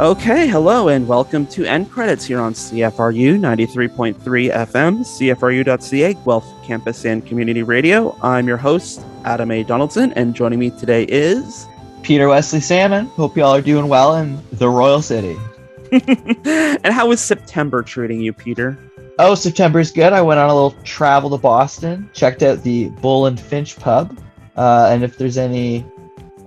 [0.00, 7.04] Okay, hello and welcome to End Credits here on CFRU 93.3 FM, CFRU.ca, Guelph Campus
[7.04, 8.16] and Community Radio.
[8.22, 9.62] I'm your host, Adam A.
[9.62, 11.66] Donaldson, and joining me today is
[12.02, 13.08] Peter Wesley Salmon.
[13.08, 15.36] Hope y'all are doing well in the Royal City.
[15.92, 18.78] and how is September treating you, Peter?
[19.18, 20.14] Oh, September's good.
[20.14, 24.18] I went on a little travel to Boston, checked out the Bull and Finch pub.
[24.56, 25.84] Uh, and if there's any,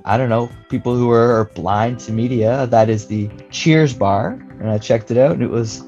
[0.05, 4.31] I don't know, people who are, blind to media, that is the Cheers bar.
[4.59, 5.81] And I checked it out and it was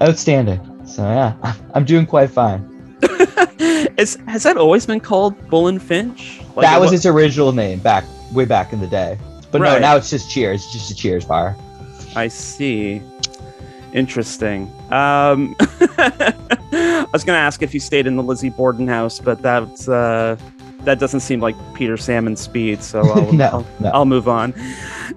[0.00, 0.60] outstanding.
[0.86, 2.68] So yeah, I'm doing quite fine.
[3.98, 6.40] is, has that always been called Bull and Finch?
[6.56, 9.18] Like that was its original name back way back in the day.
[9.50, 9.74] But right.
[9.74, 10.64] no, now it's just Cheers.
[10.64, 11.56] It's just a Cheers bar.
[12.16, 13.02] I see.
[13.92, 14.72] Interesting.
[14.90, 19.42] Um, I was going to ask if you stayed in the Lizzie Borden house, but
[19.42, 20.36] that's uh,
[20.84, 23.90] that doesn't seem like Peter Salmon speed, so I'll, no, I'll, no.
[23.90, 24.54] I'll, move on.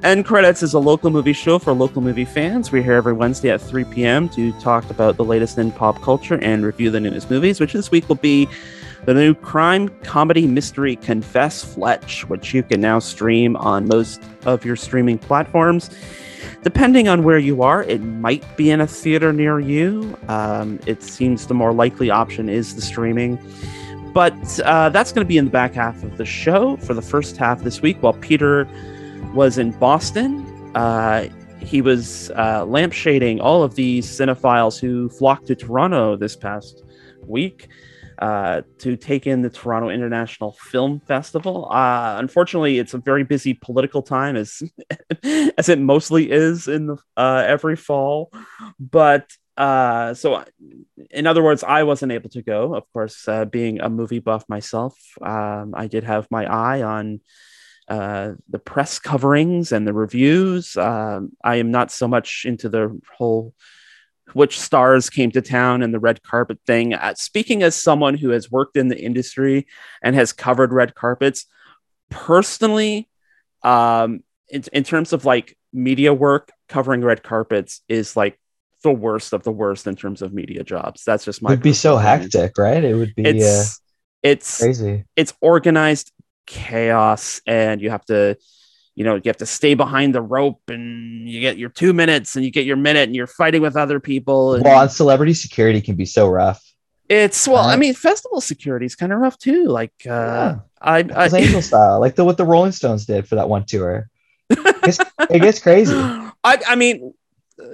[0.04, 2.72] End Credits is a local movie show for local movie fans.
[2.72, 4.30] We're here every Wednesday at 3 p.m.
[4.30, 7.92] to talk about the latest in pop culture and review the newest movies, which this
[7.92, 8.48] week will be
[9.06, 14.66] the new crime comedy mystery Confess Fletch, which you can now stream on most of
[14.66, 15.90] your streaming platforms.
[16.64, 20.18] Depending on where you are, it might be in a theater near you.
[20.28, 23.38] Um, it seems the more likely option is the streaming.
[24.16, 26.78] But uh, that's going to be in the back half of the show.
[26.78, 28.66] For the first half this week, while Peter
[29.34, 31.28] was in Boston, uh,
[31.60, 36.82] he was uh, lampshading all of these cinephiles who flocked to Toronto this past
[37.28, 37.68] week
[38.20, 41.70] uh, to take in the Toronto International Film Festival.
[41.70, 44.64] Uh, unfortunately, it's a very busy political time, as
[45.58, 48.32] as it mostly is in the uh, every fall.
[48.80, 50.44] But uh, so,
[51.12, 52.76] in other words, I wasn't able to go.
[52.76, 57.22] Of course, uh, being a movie buff myself, um, I did have my eye on
[57.88, 60.76] uh, the press coverings and the reviews.
[60.76, 63.54] Um, I am not so much into the whole
[64.34, 66.94] which stars came to town and the red carpet thing.
[66.94, 69.68] Uh, speaking as someone who has worked in the industry
[70.02, 71.46] and has covered red carpets,
[72.10, 73.08] personally,
[73.64, 78.40] um, in, in terms of like media work, covering red carpets is like
[78.86, 81.04] the worst of the worst in terms of media jobs.
[81.04, 81.50] That's just my.
[81.50, 82.22] It would be so opinion.
[82.22, 82.84] hectic, right?
[82.84, 83.26] It would be.
[83.26, 83.82] It's uh,
[84.24, 85.04] it's crazy.
[85.18, 86.14] It's organized
[86.46, 88.38] chaos, and you have to
[88.96, 92.38] you know, you have to stay behind the rope and you get your two minutes
[92.38, 94.56] and you get your minute and you're fighting with other people.
[94.56, 96.64] And well, celebrity security can be so rough.
[97.08, 99.66] It's well, I mean, festival security is kind of rough too.
[99.66, 100.60] Like, uh, yeah.
[100.82, 104.10] I, I Angel style, like the what the Rolling Stones did for that one tour.
[104.88, 105.00] It's,
[105.32, 105.96] it gets crazy.
[105.96, 107.16] I, I mean,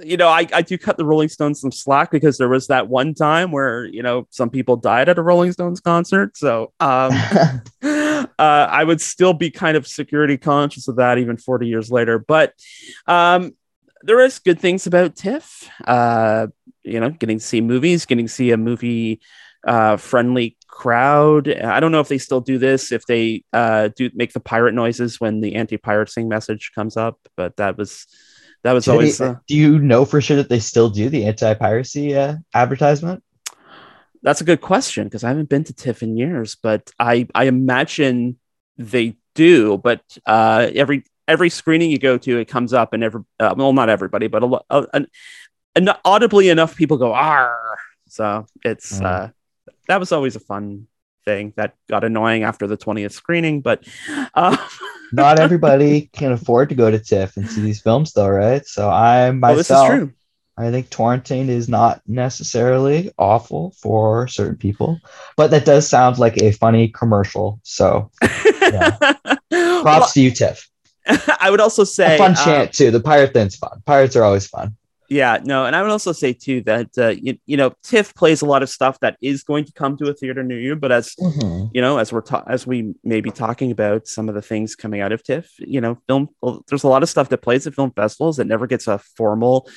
[0.04, 2.88] you know, I, I do cut the Rolling Stones some slack because there was that
[2.88, 6.36] one time where, you know, some people died at a Rolling Stones concert.
[6.36, 7.12] So um,
[7.82, 12.18] uh, I would still be kind of security conscious of that even 40 years later.
[12.18, 12.54] But
[13.06, 13.56] um,
[14.02, 15.68] there is good things about TIFF.
[15.84, 16.48] Uh,
[16.84, 19.20] you know, getting to see movies, getting to see a movie
[19.66, 21.48] uh, friendly crowd.
[21.48, 24.74] I don't know if they still do this, if they uh, do make the pirate
[24.74, 28.06] noises when the anti pirating message comes up, but that was
[28.62, 29.18] that was always.
[29.18, 33.22] They, uh, do you know for sure that they still do the anti-piracy uh, advertisement?
[34.22, 37.44] That's a good question because I haven't been to TIFF in years, but I I
[37.44, 38.38] imagine
[38.78, 39.78] they do.
[39.78, 43.72] But uh, every every screening you go to, it comes up, and every uh, well,
[43.72, 45.08] not everybody, but a lot, uh, an,
[45.74, 47.58] an, audibly enough people go "r."
[48.08, 49.04] So it's mm.
[49.04, 49.28] uh,
[49.88, 50.86] that was always a fun
[51.24, 53.84] thing that got annoying after the twentieth screening, but.
[55.12, 58.66] Not everybody can afford to go to TIFF and see these films, though, right?
[58.66, 60.10] So I myself, oh,
[60.56, 64.98] I think torrenting is not necessarily awful for certain people,
[65.36, 67.60] but that does sound like a funny commercial.
[67.62, 68.96] So, yeah.
[69.50, 70.68] props well, to you, TIFF.
[71.40, 72.90] I would also say a fun um, chant too.
[72.90, 73.82] The pirate thing's fun.
[73.84, 74.76] Pirates are always fun.
[75.12, 78.40] Yeah, no, and I would also say too that uh, you, you know TIFF plays
[78.40, 80.90] a lot of stuff that is going to come to a theater near you, but
[80.90, 81.66] as mm-hmm.
[81.74, 84.74] you know, as we're ta- as we may be talking about some of the things
[84.74, 87.66] coming out of TIFF, you know, film well, there's a lot of stuff that plays
[87.66, 89.68] at film festivals that never gets a formal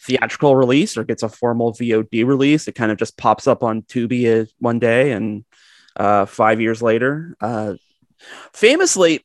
[0.00, 2.66] theatrical release or gets a formal VOD release.
[2.66, 5.44] It kind of just pops up on Tubi uh, one day, and
[5.96, 7.74] uh, five years later, uh,
[8.54, 9.22] famously,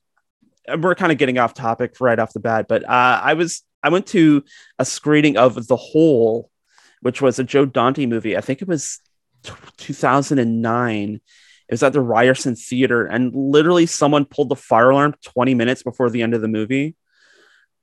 [0.78, 3.90] we're kind of getting off topic right off the bat, but uh, I was I
[3.90, 4.44] went to
[4.80, 6.50] a screening of The Hole,
[7.02, 8.38] which was a Joe Dante movie.
[8.38, 9.00] I think it was
[9.44, 11.16] t- 2009.
[11.16, 11.22] It
[11.72, 16.10] was at the Ryerson Theater, and literally someone pulled the fire alarm 20 minutes before
[16.10, 16.96] the end of the movie.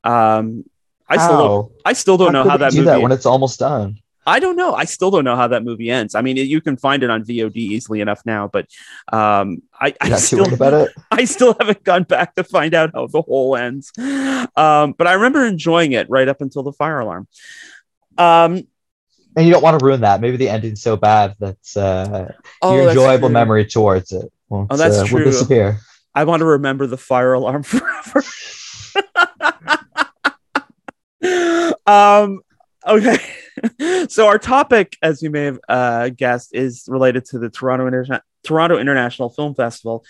[0.05, 0.65] Um,
[1.09, 2.87] I still don't, I still don't how know how that do movie.
[2.87, 3.99] That when it's almost done.
[4.27, 4.75] I don't know.
[4.75, 6.15] I still don't know how that movie ends.
[6.15, 8.67] I mean, you can find it on VOD easily enough now, but
[9.13, 10.93] um, I, I still about it.
[11.11, 13.93] I still haven't gone back to find out how the hole ends.
[13.99, 17.29] Um, but I remember enjoying it right up until the fire alarm.
[18.19, 18.67] Um,
[19.37, 20.21] and you don't want to ruin that.
[20.21, 22.33] Maybe the ending's so bad that's uh,
[22.63, 23.35] oh, your enjoyable true.
[23.35, 24.31] memory towards it.
[24.49, 25.25] Won't, Oh, that's uh, true.
[25.25, 25.79] Will disappear.
[26.15, 28.23] I want to remember the fire alarm forever.
[31.87, 32.41] um,
[32.87, 33.19] okay.
[34.09, 38.23] so our topic, as you may have uh, guessed, is related to the Toronto Interna-
[38.45, 40.05] Toronto International Film Festival.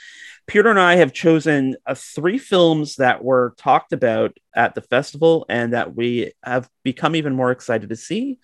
[0.47, 5.47] Peter and I have chosen uh, three films that were talked about at the festival
[5.49, 8.39] and that we have become even more excited to see.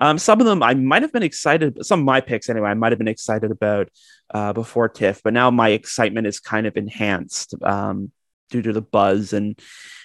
[0.00, 2.74] Um, some of them I might have been excited, some of my picks anyway, I
[2.74, 3.90] might have been excited about
[4.32, 8.10] uh, before TIFF, but now my excitement is kind of enhanced um,
[8.48, 9.60] due to the buzz and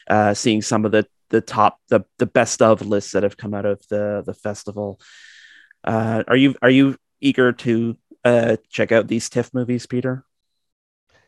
[0.09, 3.53] uh, seeing some of the the top the the best of lists that have come
[3.53, 4.99] out of the the festival.
[5.83, 10.25] Uh, are you are you eager to uh, check out these TIFF movies, Peter?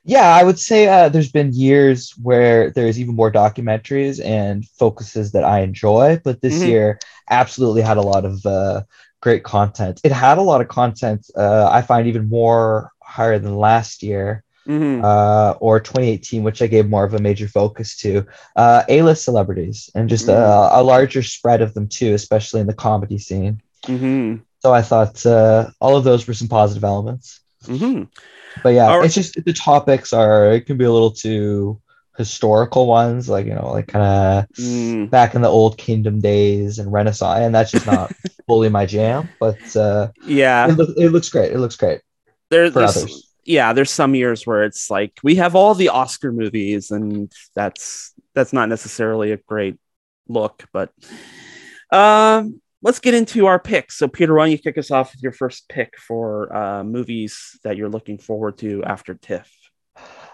[0.04, 5.32] Yeah, I would say uh, there's been years where there's even more documentaries and focuses
[5.34, 6.66] that I enjoy, but this Mhm.
[6.66, 7.00] year
[7.30, 8.84] absolutely had a lot of uh,
[9.22, 10.00] great content.
[10.04, 14.44] It had a lot of content uh, I find even more higher than last year
[14.68, 15.04] Mm-hmm.
[15.04, 18.26] uh, or 2018, which I gave more of a major focus to.
[18.56, 22.74] Uh, A-list celebrities and just a, a larger spread of them too, especially in the
[22.74, 23.62] comedy scene.
[23.86, 24.42] Mm-hmm.
[24.60, 27.40] So I thought uh, all of those were some positive elements.
[27.66, 28.04] Mm-hmm.
[28.64, 29.06] But yeah, right.
[29.06, 31.80] it's just the topics are it can be a little too
[32.18, 35.10] historical ones, like you know, like kind of Mm.
[35.10, 38.12] back in the old kingdom days and Renaissance, and that's just not
[38.48, 39.30] fully my jam.
[39.40, 41.52] But uh, Yeah, it, look, it looks great.
[41.52, 42.02] It looks great
[42.50, 43.27] there, there's others.
[43.48, 48.14] Yeah, there's some years where it's like we have all the Oscar movies, and that's
[48.36, 49.78] that's not necessarily a great
[50.28, 50.66] look.
[50.74, 50.92] But
[51.92, 53.98] um, let's get into our picks.
[53.98, 57.58] So, Peter, why don't you kick us off with your first pick for uh, movies
[57.64, 59.50] that you're looking forward to after TIFF?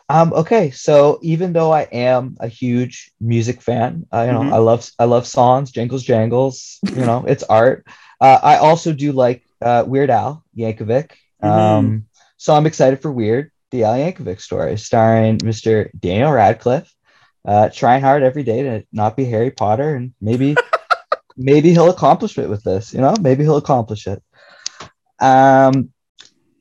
[0.09, 4.53] Um, okay, so even though I am a huge music fan, uh, you know, Mhm.
[4.53, 6.79] I love I love songs, jingles, jangles.
[6.83, 7.85] You know, it's art.
[8.19, 11.11] Uh, I also do like uh, Weird Al Yankovic.
[11.41, 12.05] Um,
[12.43, 15.89] so I'm excited for Weird, the Al Yankovic story, starring Mr.
[15.97, 16.93] Daniel Radcliffe,
[17.45, 20.57] uh, trying hard every day to not be Harry Potter, and maybe
[21.37, 22.93] maybe he'll accomplish it with this.
[22.93, 24.21] You know, maybe he'll accomplish it.
[25.21, 25.93] Um,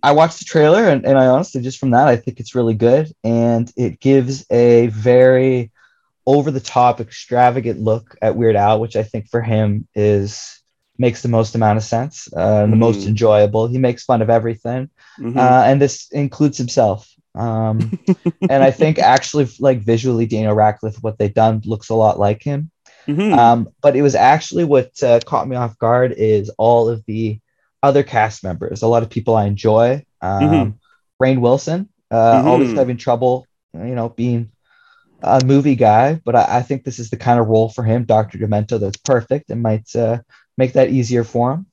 [0.05, 2.75] I watched the trailer and, and I honestly just from that I think it's really
[2.75, 5.73] good and it gives a very
[6.27, 10.62] over the top extravagant look at Weird Al which I think for him is
[11.05, 13.09] makes the most amount of sense uh, and the most Mhm.
[13.13, 14.83] enjoyable he makes fun of everything
[15.27, 15.37] Mhm.
[15.45, 15.95] uh, and this
[16.25, 17.01] includes himself
[17.35, 17.77] um,
[18.53, 22.43] and I think actually like visually Daniel Radcliffe what they've done looks a lot like
[22.51, 22.61] him
[23.09, 23.33] Mhm.
[23.39, 27.41] um, but it was actually what uh, caught me off guard is all of the
[27.83, 28.83] other cast members.
[28.83, 30.05] A lot of people I enjoy.
[30.21, 30.75] Um, Mhm.
[31.21, 32.77] Rainn Wilson, uh, always Mhm.
[32.77, 34.51] having trouble, you know, being
[35.23, 38.05] a movie guy, but I, I think this is the kind of role for him,
[38.05, 38.39] Dr.
[38.39, 40.19] Demento, that's perfect and might uh,
[40.57, 41.67] make that easier for him.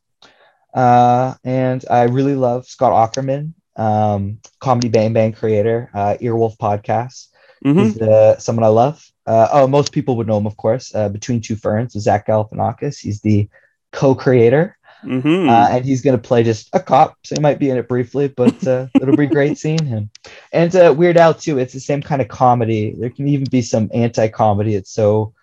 [0.74, 7.28] Uh, and I really love Scott Aukerman, um, Comedy Bang Bang creator, uh, Earwolf podcast.
[7.66, 7.83] Mhm.
[7.83, 9.06] He's uh, someone I love.
[9.26, 10.94] Uh, oh, most people would know him, of course.
[10.95, 13.00] Uh, Between Two Ferns, with Zach Galifianakis.
[13.00, 13.50] He's the
[13.92, 15.50] co-creator, Mhm.
[15.50, 17.88] uh, and he's going to play just a cop, so he might be in it
[17.88, 20.09] briefly, but uh, it'll be great seeing him.
[20.54, 21.57] And uh, Weird Al too.
[21.57, 22.95] It's the same kind of comedy.
[22.98, 24.76] There can even be some anti-comedy.
[24.76, 25.33] It's so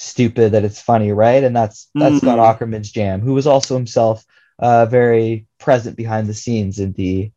[0.00, 1.42] stupid that it's funny, right?
[1.44, 2.58] And that's that's Scott Mhm.
[2.58, 4.24] Aukerman's jam, who was also himself
[4.60, 7.32] uh, very present behind the scenes in the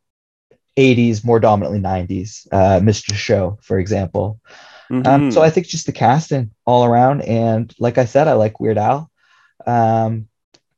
[0.77, 2.47] 80s, more dominantly 90s.
[2.51, 3.13] Uh, Mr.
[3.15, 4.39] Show, for example.
[5.05, 5.33] Um, Mhm.
[5.33, 8.77] so I think just the casting all around, and like I said, I like Weird
[8.77, 9.09] Al,
[9.65, 10.27] um,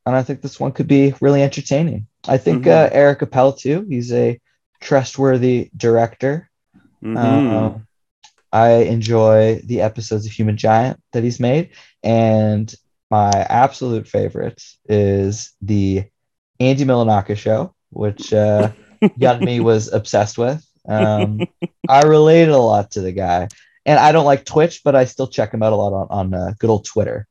[0.05, 2.07] and I think this one could be really entertaining.
[2.27, 3.85] I think uh, Eric Appel too.
[3.89, 4.39] He's a
[4.81, 6.49] trustworthy director.
[7.15, 7.79] Uh,
[8.53, 11.71] I enjoy the episodes of Human Giant that he's made,
[12.03, 12.73] and
[13.09, 16.05] my absolute favorite is the
[16.59, 18.71] Andy Milonakis show, which uh,
[19.17, 20.63] young me was obsessed with.
[20.87, 21.41] Um,
[21.89, 23.47] I related a lot to the guy,
[23.87, 26.33] and I don't like Twitch, but I still check him out a lot on, on
[26.33, 27.27] uh, good old Twitter.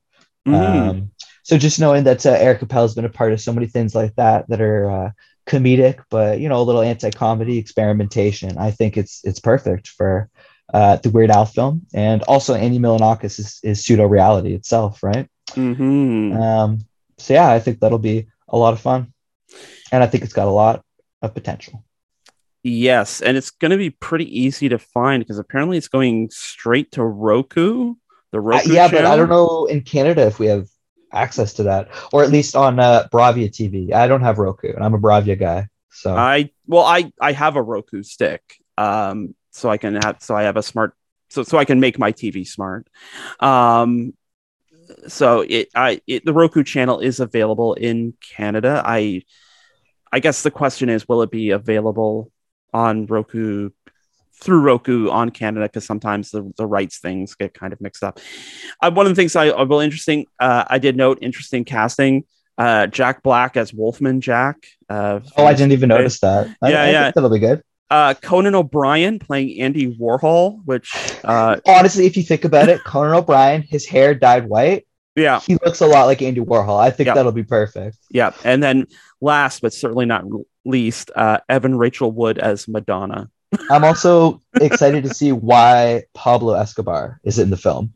[0.47, 0.55] Mhm.
[0.91, 1.11] Um,
[1.45, 3.95] so just knowing that uh, Eric Appel has been a part of so many things
[3.95, 5.11] like that that are uh,
[5.47, 8.59] comedic, but you know, a little anti-comedy experimentation.
[8.59, 10.29] I think it's it's perfect for
[10.73, 15.29] uh, the Weird Al film, and also Andy Milonakis is, is pseudo reality itself, right?
[15.51, 16.35] Mhm.
[16.41, 16.79] Um,
[17.19, 19.13] so yeah, I think that'll be a lot of fun,
[19.91, 20.83] and I think it's got a lot
[21.21, 21.85] of potential.
[22.65, 26.93] Yes, and it's going to be pretty easy to find because apparently it's going straight
[26.93, 27.95] to Roku,
[28.31, 28.73] the Uh, Roku.
[28.73, 30.69] yeah, but I don't know in Canada if we have
[31.13, 33.93] access to that, or at least on uh, Bravia TV.
[33.93, 35.69] I don't have Roku, and I'm a Bravia guy.
[35.91, 38.43] So I well, I I have a Roku stick,
[38.79, 40.95] um, so I can have so I have a smart
[41.29, 42.89] so so I can make my TV smart.
[43.41, 44.15] Um,
[45.09, 48.83] so it I it, the Roku channel is available in Canada.
[48.85, 49.23] I
[50.13, 52.31] I guess the question is, will it be available
[52.75, 53.71] on Roku
[54.35, 55.67] through Roku on Canada?
[55.67, 58.21] Because sometimes the, the rights things get kind of mixed up.
[58.83, 62.25] Uh, one of the things I, I will interesting, uh, I did note interesting casting.
[62.59, 64.57] Uh, Jack Black as Wolfman Jack.
[64.89, 66.55] Uh, oh, I didn't even notice that.
[66.61, 67.11] I, Yeah, I yeah.
[67.11, 67.63] that'll be good.
[67.93, 70.91] Uh, Conan O'Brien playing Andy Warhol, which
[71.25, 74.87] uh, Honestly, if you think about it, Conan O'Brien, his hair dyed white.
[75.15, 76.81] yeah, He looks a lot like Andy Warhol.
[76.81, 77.15] I think Yeah.
[77.15, 77.99] that'll be perfect.
[78.11, 78.87] yeah, and then
[79.21, 80.25] last but certainly not
[80.65, 83.29] least, uh, Evan Rachel Wood as Madonna.
[83.71, 87.93] I'm also excited to see why Pablo Escobar is in the film.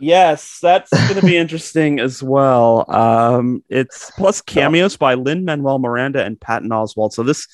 [0.00, 2.84] Yes, that's going to be interesting as well.
[2.90, 7.12] Um, it's plus cameos by Lin-Manuel Miranda and Patton Oswalt.
[7.12, 7.46] So this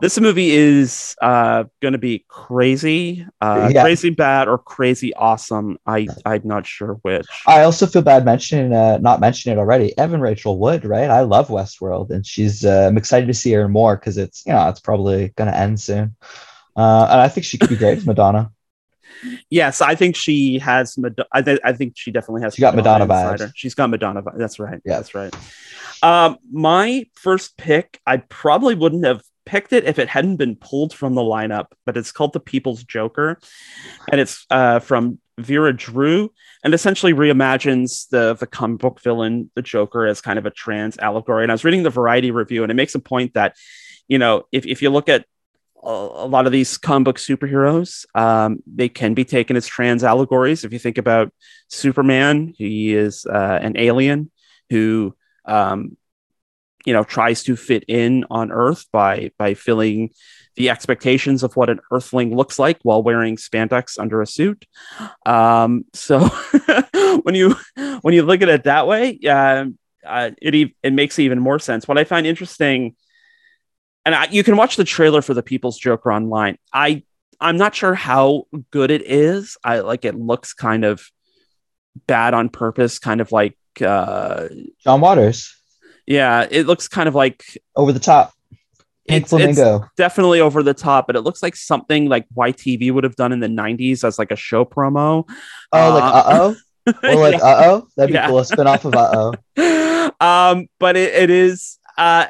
[0.00, 3.82] this movie is uh, going to be crazy, uh, Yeah.
[3.82, 5.78] crazy bad, or crazy awesome.
[5.86, 7.26] I I'm not sure which.
[7.46, 9.96] I also feel bad mentioning, uh, not mentioning it already.
[9.98, 11.10] Evan Rachel Wood, right?
[11.10, 12.64] I love Westworld, and she's.
[12.64, 15.80] Uh, I'm excited to see her more because it's you know it's probably gonna end
[15.80, 16.16] soon,
[16.76, 18.50] uh, and I think she could be great as Madonna.
[19.50, 20.96] Yes, I think she has.
[20.96, 22.54] Mad- I, th- I think she definitely has.
[22.54, 23.52] She got Madonna inside vibes.
[23.54, 24.38] She's got Madonna vibes.
[24.38, 24.80] That's right.
[24.84, 24.96] Yeah.
[24.96, 25.34] That's right.
[26.02, 30.92] Um, my first pick, I probably wouldn't have picked it if it hadn't been pulled
[30.94, 33.38] from the lineup, but it's called The People's Joker,
[34.10, 39.62] and it's uh, from Vera Drew, and essentially reimagines the the comic book villain, the
[39.62, 41.42] Joker, as kind of a trans allegory.
[41.42, 43.56] And I was reading the Variety review, and it makes a point that,
[44.06, 45.24] you know, if if you look at
[45.82, 50.64] a lot of these comic book superheroes, um, they can be taken as trans allegories.
[50.64, 51.32] If you think about
[51.68, 54.30] Superman, he is uh, an alien
[54.68, 55.16] who,
[55.46, 55.96] um,
[56.84, 60.10] you know, tries to fit in on Earth by by filling
[60.56, 64.66] the expectations of what an Earthling looks like while wearing spandex under a suit.
[65.24, 66.20] Um, so
[67.22, 67.56] when you
[68.02, 69.66] when you look at it that way, uh,
[70.06, 71.86] uh, it it makes even more sense.
[71.86, 72.94] What I find interesting
[74.04, 76.58] and I, you can watch the trailer for the People's Joker online.
[76.72, 77.04] I
[77.40, 79.56] I'm not sure how good it is.
[79.64, 81.02] I like it looks kind of
[82.06, 84.48] bad on purpose, kind of like uh
[84.82, 85.59] John Waters,
[86.10, 87.44] yeah, it looks kind of like
[87.76, 88.32] over the top.
[89.06, 93.04] Pink it's, it's definitely over the top, but it looks like something like YTV would
[93.04, 95.24] have done in the 90s as like a show promo.
[95.72, 96.56] oh, like uh, uh oh,
[97.04, 97.44] or like Yeah.
[97.46, 97.88] uh oh.
[97.96, 98.26] That'd be Yeah.
[98.26, 98.40] cool.
[98.40, 100.10] A spin off of uh oh.
[100.20, 102.26] um, but it, it is uh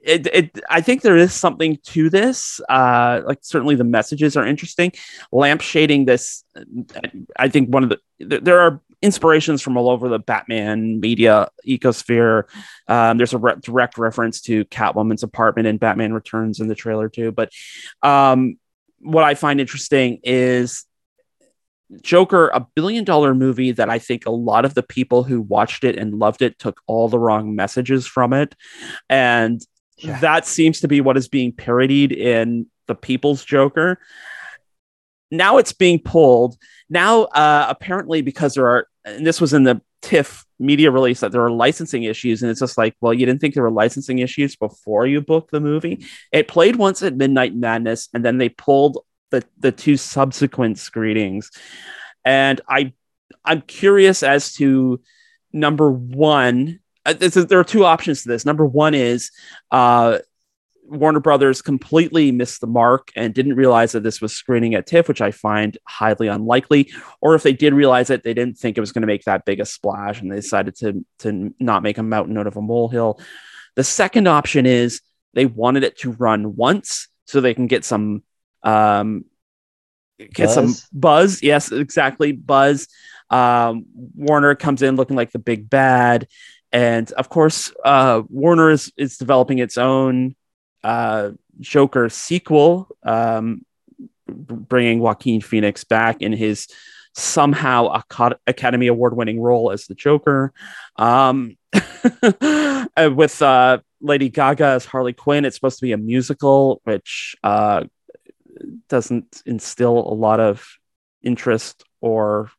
[0.00, 2.60] it, it I think there is something to this.
[2.68, 4.92] Uh like certainly the messages are interesting.
[5.32, 6.44] Lamp shading this
[7.36, 12.44] I think one of the there are inspirations from all over the Batman media ecosphere.
[12.88, 17.08] Um, there's a re- direct reference to Catwoman's apartment in Batman Returns in the trailer
[17.08, 17.30] too.
[17.30, 17.52] But
[18.02, 18.58] um,
[19.00, 20.84] what I find interesting is
[22.02, 25.84] Joker, a billion dollar movie that I think a lot of the people who watched
[25.84, 28.54] it and loved it took all the wrong messages from it.
[29.08, 29.60] And
[29.96, 30.18] Yeah.
[30.20, 33.98] that seems to be what is being parodied in The People's Joker.
[35.30, 36.56] Now it's being pulled.
[36.90, 41.32] Now, uh, apparently, because there are, and this was in the TIFF media release, that
[41.32, 42.42] there are licensing issues.
[42.42, 45.50] And it's just like, well, you didn't think there were licensing issues before you booked
[45.50, 46.04] the movie.
[46.32, 48.98] It played once at Midnight Madness, and then they pulled
[49.30, 51.50] the, the two subsequent screenings.
[52.24, 52.92] And I,
[53.44, 55.00] I'm curious as to
[55.52, 56.80] number one.
[57.04, 58.44] Uh, is, there are two options to this.
[58.44, 59.30] Number one is
[59.70, 60.18] uh,
[60.88, 65.08] Warner Brothers completely missed the mark and didn't realize that this was screening at TIFF,
[65.08, 66.92] which I find highly unlikely.
[67.20, 69.44] Or if they did realize it, they didn't think it was going to make that
[69.44, 72.62] big a splash and they decided to, to not make a mountain out of a
[72.62, 73.20] molehill.
[73.76, 75.02] The second option is
[75.34, 78.22] they wanted it to run once so they can get some
[78.64, 79.24] um
[80.34, 80.88] get some Buzz?
[80.92, 82.88] buzz yes exactly buzz
[83.30, 86.26] um warner comes in looking like the big bad
[86.72, 90.34] and of course uh warner is, is developing its own
[90.84, 91.30] uh
[91.60, 93.64] joker sequel um
[94.26, 96.68] bringing joaquin phoenix back in his
[97.14, 98.00] somehow
[98.46, 100.52] academy award winning role as the joker.
[100.96, 101.56] Um
[102.96, 107.84] with uh lady gaga as harley quinn it's supposed to be a musical which uh
[108.88, 110.66] doesn't instill a lot of
[111.22, 112.50] interest or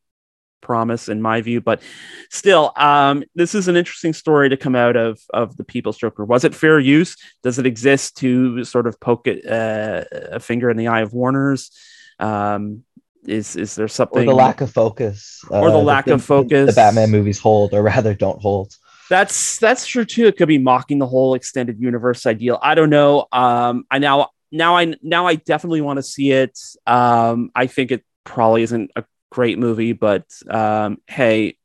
[0.62, 1.82] promise in my view but
[2.30, 6.26] still um this is an interesting story to come out of of the people's joker
[6.26, 10.70] was it fair use does it exist to sort of poke it, uh, a finger
[10.70, 11.72] in the eye of warner's
[12.20, 12.84] um
[13.26, 16.68] is is there or something the lack of focus, Or the uh, lack of focus.
[16.68, 18.76] The Batman movies hold, or rather, don't hold.
[19.10, 20.28] That's that's true too.
[20.28, 22.60] It could be mocking the whole extended universe ideal.
[22.62, 23.28] I don't know.
[23.32, 26.58] Um, I now now I now I definitely want to see it.
[26.86, 31.56] Um, I think it probably isn't a great movie, but um, hey,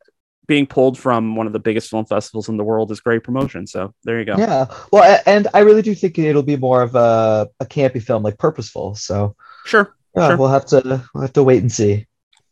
[0.47, 3.67] being pulled from one of the biggest film festivals in the world is great promotion.
[3.67, 4.37] So there you go.
[4.37, 4.67] Yeah.
[4.93, 8.39] Well, and I really do think it'll be more of a, a campy film, like
[8.39, 8.95] purposeful.
[8.95, 9.95] So Sure.
[10.15, 10.37] yeah, Sure.
[10.37, 12.07] we'll have to we'll have to wait and see.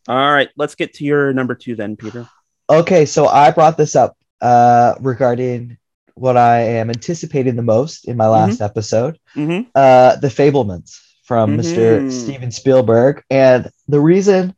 [0.08, 2.26] All right, let's get to your number two then, Peter.
[2.70, 5.76] Okay, so I brought this up uh, regarding
[6.14, 9.68] what I am anticipating the most in my last episode, Mm-hmm.
[9.74, 12.00] uh, The Fabelmans from Mr.
[12.02, 12.10] Mhm.
[12.12, 13.22] Steven Spielberg.
[13.30, 14.54] And the reason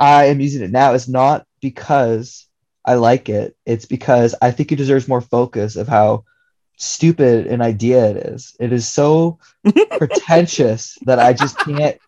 [0.00, 2.48] I am using it now is not because
[2.86, 6.24] I like it, it's because I think it deserves more focus of how
[6.78, 8.56] stupid an idea it is.
[8.60, 9.38] It is so
[9.98, 11.98] pretentious that I just can't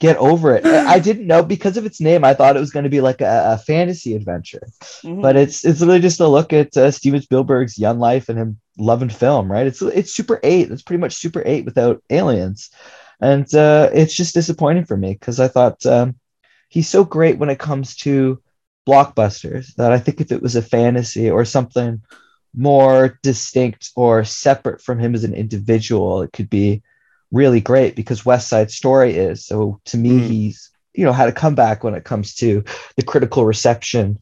[0.00, 0.66] get over it.
[0.66, 3.20] I didn't know because of its name, I thought it was going to be like
[3.20, 4.72] a, a fantasy adventure
[5.04, 5.20] Mm-hmm.
[5.20, 8.60] but it's it's really just a look at uh, Steven Spielberg's young life and him
[8.78, 9.66] loving film, right?
[9.66, 10.70] It's it's Super Eight.
[10.70, 12.70] It's pretty much Super Eight without aliens,
[13.20, 16.16] and uh, it's just disappointing for me because I thought um,
[16.72, 18.40] he's so great when it comes to
[18.88, 22.00] blockbusters that I think if it was a fantasy or something
[22.54, 26.82] more distinct or separate from him as an individual, it could be
[27.30, 29.44] really great because West Side Story is.
[29.46, 30.26] So to me, Mm.
[30.28, 32.64] he's you know had a comeback when it comes to
[32.96, 34.18] the critical reception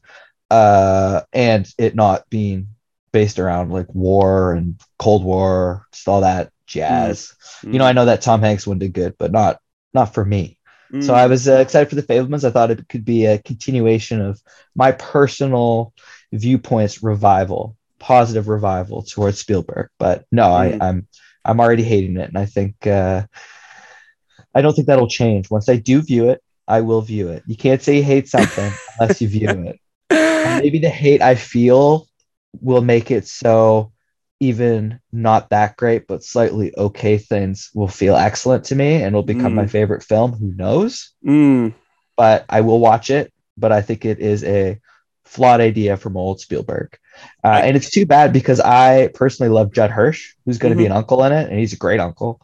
[0.51, 2.69] uh, and it not being
[3.13, 7.33] based around like war and Cold War, just all that jazz.
[7.63, 9.61] You know, I know that Tom Hanks one did good, but not
[9.95, 10.59] not for me.
[10.93, 11.05] Mm.
[11.05, 12.45] So I was uh, excited for the Fabelmans.
[12.45, 14.41] I thought it could be a continuation of
[14.75, 15.93] my personal
[16.33, 19.89] viewpoints revival, positive revival towards Spielberg.
[19.99, 20.81] But no, Mm.
[20.83, 21.07] I, I'm
[21.45, 23.23] I'm already hating it, and I think uh,
[24.55, 25.51] I don't think that'll change.
[25.51, 27.43] Once I do view it, I will view it.
[27.47, 29.81] You can't say you hate something unless you view it.
[30.11, 32.09] And maybe the hate I feel
[32.61, 33.90] will make it so
[34.41, 39.23] even not that great, but slightly okay things will feel excellent to me and it'll
[39.23, 39.71] become my Mm.
[39.71, 40.33] favorite film.
[40.33, 41.13] Who knows?
[41.25, 41.75] Mm.
[42.17, 43.33] But I will watch it.
[43.57, 44.79] But I think it is a
[45.25, 46.97] flawed idea from old Spielberg.
[47.45, 50.77] Uh, I- and it's too bad because I personally love Judd Hirsch, who's going to
[50.77, 50.87] be Mhm.
[50.87, 52.41] an uncle in it, and he's a great uncle.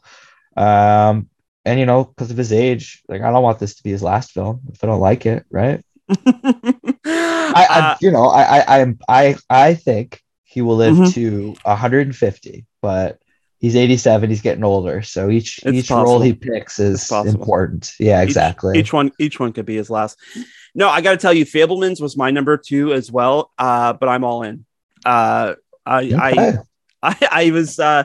[0.56, 1.28] Um,
[1.64, 4.02] and you know, because of his age, like I don't want this to be his
[4.02, 5.82] last film if I don't like it, right?
[7.04, 10.20] I, I Uh, you know, I, I, I'm, I, I think
[10.56, 11.12] he will live Mhm.
[11.12, 13.18] to 150, but
[13.58, 14.30] he's 87.
[14.30, 17.92] He's getting older, so each It's each role he picks is important.
[18.00, 18.78] Yeah, exactly.
[18.78, 20.16] Each, one, each one could be his last.
[20.74, 23.50] No, I got to tell you, Fabelmans was my number two as well.
[23.58, 24.64] Uh, but I'm all in.
[25.04, 26.58] Uh, I, I, Okay.
[27.02, 28.04] I, I was, uh,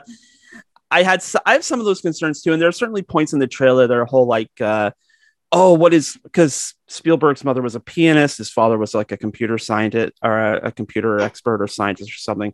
[0.90, 3.38] I had, I have some of those concerns too, and there are certainly points in
[3.38, 4.90] the trailer that are whole like, uh,
[5.52, 9.58] oh, what is because Spielberg's mother was a pianist, his father was like a computer
[9.58, 12.52] scientist or a, a computer expert or scientist or something,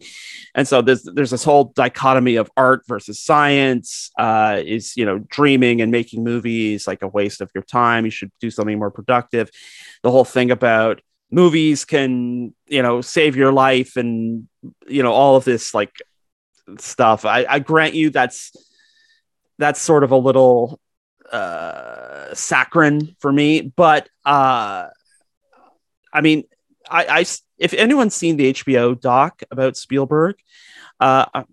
[0.54, 4.10] and so there's there's this whole dichotomy of art versus science.
[4.18, 8.04] Uh, is you know dreaming and making movies like a waste of your time?
[8.04, 9.50] You should do something more productive.
[10.02, 14.48] The whole thing about movies can you know save your life and
[14.88, 15.94] you know all of this like
[16.78, 17.24] stuff.
[17.24, 18.52] I, I grant you that's
[19.58, 20.80] that's sort of a little
[21.32, 24.86] uh saccharine for me but uh
[26.12, 26.44] i mean
[26.90, 27.24] I, I
[27.58, 30.36] if anyone's seen the hbo doc about spielberg
[31.00, 31.44] uh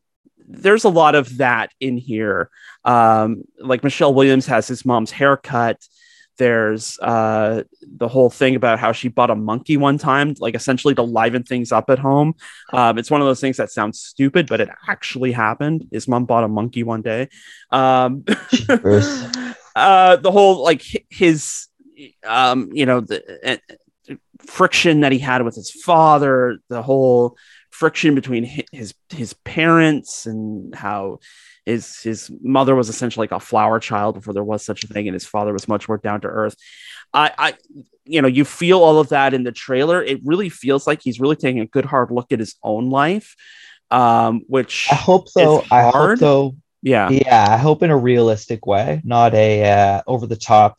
[0.48, 2.50] there's a lot of that in here.
[2.84, 5.86] Um like michelle williams has his mom's haircut.
[6.38, 10.94] There's uh the whole thing about how she bought a monkey one time like essentially
[10.96, 12.36] to liven things up at home.
[12.74, 15.88] Um it's one of those things that sounds stupid but it actually happened.
[15.92, 17.30] His mom bought a monkey one day.
[17.72, 18.26] Um.
[19.76, 21.68] uh the whole like his
[22.26, 27.36] um you know the uh, friction that he had with his father the whole
[27.72, 31.20] friction between his his parents and how
[31.66, 35.08] his his mother was essentially like a flower child before there was such a thing
[35.08, 36.56] and his father was much more down to earth
[37.14, 37.54] i i
[38.06, 41.20] you know you feel all of that in the trailer it really feels like he's
[41.20, 43.36] really taking a good hard look at his own life
[43.92, 45.64] um which I hope so.
[45.72, 46.20] I hope hard.
[46.86, 50.78] Yeah Yeah, I hope in a realistic way, not a uh, over the top.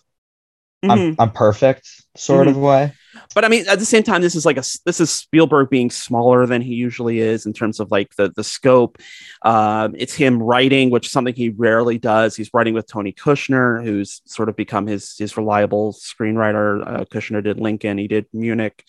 [0.85, 0.91] Mhm.
[0.91, 2.93] I'm I'm perfect sort of way.
[3.35, 5.91] but I mean, at the same time, this is like a this is Spielberg being
[5.91, 8.99] smaller than he usually is in terms of like the the scope.
[9.43, 12.37] Um, it's him writing, which is something he rarely does.
[12.37, 16.87] He's writing with Tony Kushner, who's sort of become his his reliable screenwriter.
[16.87, 18.85] Uh, Kushner did Lincoln, he did Munich,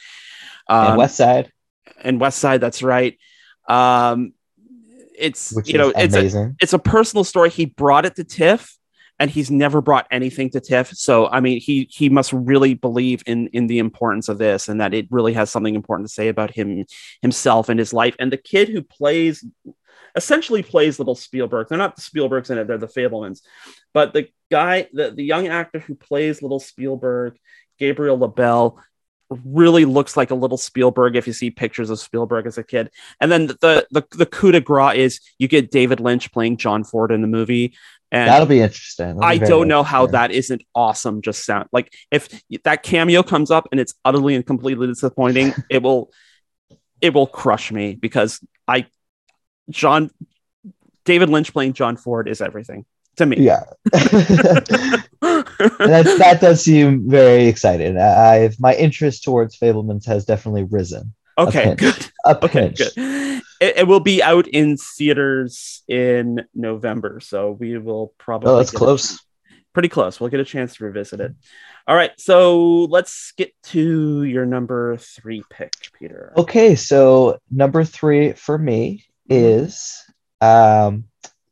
[0.69, 1.51] um, and West Side,
[2.03, 2.61] and West Side.
[2.61, 3.17] That's right.
[3.67, 4.33] Um,
[5.17, 7.49] it's which you know it's a, it's a personal story.
[7.49, 8.77] He brought it to TIFF,
[9.19, 10.93] and he's never brought anything to TIFF.
[10.93, 14.79] So I mean, he he must really believe in in the importance of this and
[14.79, 16.85] that it really has something important to say about him
[17.21, 18.15] himself and his life.
[18.19, 19.43] And the kid who plays
[20.15, 21.67] essentially plays little Spielberg.
[21.67, 23.41] They're not the Spielbergs in it; they're the Fabelmans.
[23.93, 27.37] But the guy, the the young actor who plays little Spielberg,
[27.79, 28.79] Gabriel LaBelle,
[29.45, 32.89] really looks like a little Spielberg if you see pictures of Spielberg as a kid.
[33.19, 36.83] And then the the the coup de grace is you get David Lynch playing John
[36.83, 37.75] Ford in the movie.
[38.09, 39.17] And That'll be interesting.
[39.17, 41.21] That'll I don't know how that isn't awesome.
[41.21, 42.29] Just sound like if
[42.63, 46.11] that cameo comes up and it's utterly and completely disappointing, it will
[47.01, 48.87] it will crush me because I
[49.69, 50.09] John
[51.03, 52.85] David Lynch playing John Ford is everything
[53.17, 53.37] to me.
[53.37, 53.63] Yeah.
[55.79, 57.97] that that does seem very exciting.
[57.97, 61.13] I, I've my interest towards Fabelmans has definitely risen.
[61.37, 62.11] okay, good.
[62.25, 62.91] Okay, good.
[63.59, 68.51] It, it will be out in theaters in November, so we will probably.
[68.51, 69.19] Oh, that's close.
[69.73, 70.19] pretty close.
[70.19, 71.33] We'll get a chance to revisit it.
[71.87, 76.33] All right, so let's get to your number three pick, Peter.
[76.35, 80.03] Okay, so number three for me is
[80.41, 81.05] um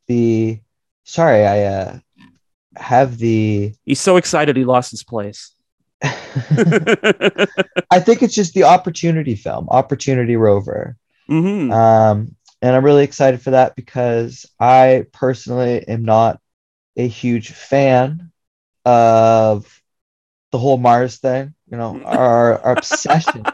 [0.06, 0.60] the
[1.04, 1.98] sorry, I uh
[2.76, 5.52] have the He's so excited he lost his place.
[6.02, 6.10] I
[8.00, 10.96] think it's just the opportunity film, Opportunity Rover.
[11.28, 11.72] Mhm.
[11.72, 16.40] Um, and I'm really excited for that because I personally am not
[16.96, 18.30] a huge fan
[18.84, 19.82] of
[20.52, 21.54] the whole Mars thing.
[21.70, 23.44] You know, our, our obsession,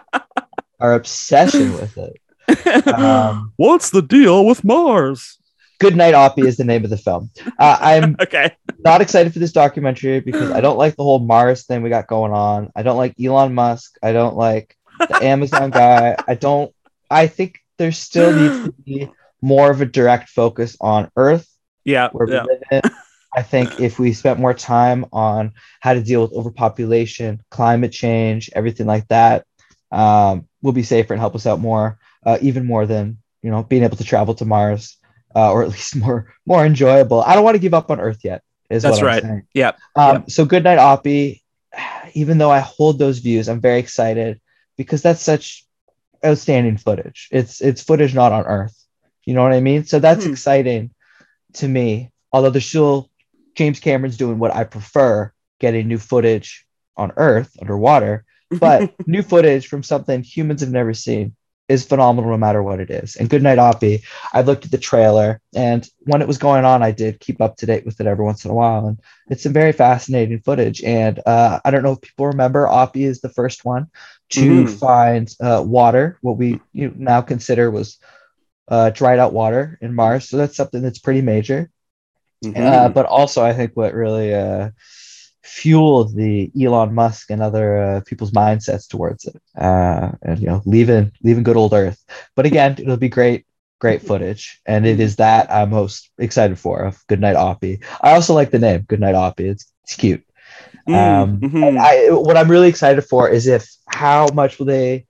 [0.78, 2.16] our obsession with it.
[2.86, 5.38] Um, What's the deal with Mars?
[5.82, 7.30] Good Night Oppy is the name of the film.
[7.58, 8.52] Uh, I'm Okay.
[8.84, 12.06] not excited for this documentary because I don't like the whole Mars thing we got
[12.06, 12.70] going on.
[12.76, 13.96] I don't like Elon Musk.
[14.02, 16.16] I don't like the Amazon guy.
[16.26, 16.72] I don't.
[17.10, 19.08] I think there still needs to be
[19.42, 21.48] more of a direct focus on Earth
[21.84, 22.08] Yeah.
[22.12, 22.44] where yeah.
[22.44, 22.90] we live in.
[23.34, 28.50] I think if we spent more time on how to deal with overpopulation, climate change,
[28.54, 29.46] everything like that,
[29.90, 33.62] um, we'll be safer and help us out more, uh, even more than you know
[33.62, 34.96] being able to travel to Mars,
[35.34, 37.22] uh, or at least more more enjoyable.
[37.22, 38.42] I don't want to give up on Earth yet.
[38.70, 39.22] Is That's what right.
[39.22, 39.46] saying.
[39.54, 39.72] Yeah.
[39.96, 40.22] Um, Yeah.
[40.28, 41.42] So Good Night Oppy,
[42.14, 44.40] even though I hold those views, I'm very excited
[44.76, 45.66] because that's such
[46.24, 47.28] outstanding footage.
[47.30, 48.76] It's it's footage not on Earth.
[49.24, 49.84] You know what I mean?
[49.84, 50.30] So that's Hmm.
[50.32, 50.90] exciting
[51.54, 52.10] to me.
[52.32, 53.10] Although the still
[53.54, 56.66] James Cameron's doing what I prefer, getting new footage
[56.96, 61.36] on Earth underwater, but new footage from something humans have never seen
[61.72, 63.16] is phenomenal no matter what it is.
[63.16, 66.82] And Good Night Oppy, I looked at the trailer and when it was going on,
[66.82, 68.86] I did keep up to date with it every once in a while.
[68.88, 68.98] And
[69.30, 70.82] it's some very fascinating footage.
[70.82, 73.88] And uh, I don't know if people remember, Oppy is the first one
[74.30, 74.78] to Mhm.
[74.78, 77.98] find uh, water, what we you know, now consider was
[78.68, 80.28] uh, dried out water in Mars.
[80.28, 81.70] So that's something that's pretty major.
[82.42, 82.56] Mhm.
[82.56, 84.32] Uh, but also, I think what really
[85.42, 90.62] fueled the Elon Musk and other uh, people's mindsets towards it, uh, and you know,
[90.64, 92.04] leaving leaving good old Earth.
[92.36, 93.46] But again, it'll be great,
[93.80, 96.82] great footage, and it is that I'm most excited for.
[96.84, 97.84] Of Goodnight Oppy.
[98.00, 99.50] I also like the name Goodnight Oppy.
[99.50, 100.24] It's it's cute.
[100.88, 101.78] Mm, Um, mhm.
[101.78, 105.06] I what I'm really excited for is if how much will they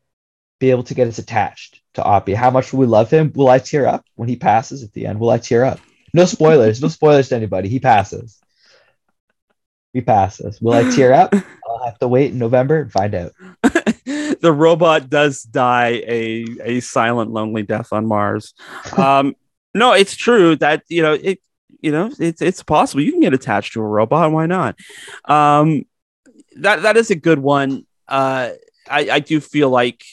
[0.61, 2.35] be able to get us attached to Oppy?
[2.35, 3.33] How much will we love him?
[3.35, 5.19] Will I tear up when he passes at the end?
[5.21, 5.81] Will I tear up?
[6.15, 6.81] No spoilers.
[6.83, 7.69] no spoilers to anybody.
[7.69, 8.42] He passes.
[9.93, 10.59] He this.
[10.61, 11.35] Will I tear up?
[11.69, 13.33] I'll have to wait in November and find out.
[13.63, 18.55] the robot does die a a silent, lonely death on Mars.
[18.97, 19.37] Um,
[19.75, 21.41] no, it's true that you know it.
[21.81, 24.31] You know, it's it's possible you can get attached to a robot.
[24.31, 24.79] Why not?
[25.25, 25.85] Um,
[26.57, 27.87] that that is a good one.
[28.07, 28.51] Uh,
[28.89, 30.05] I I do feel like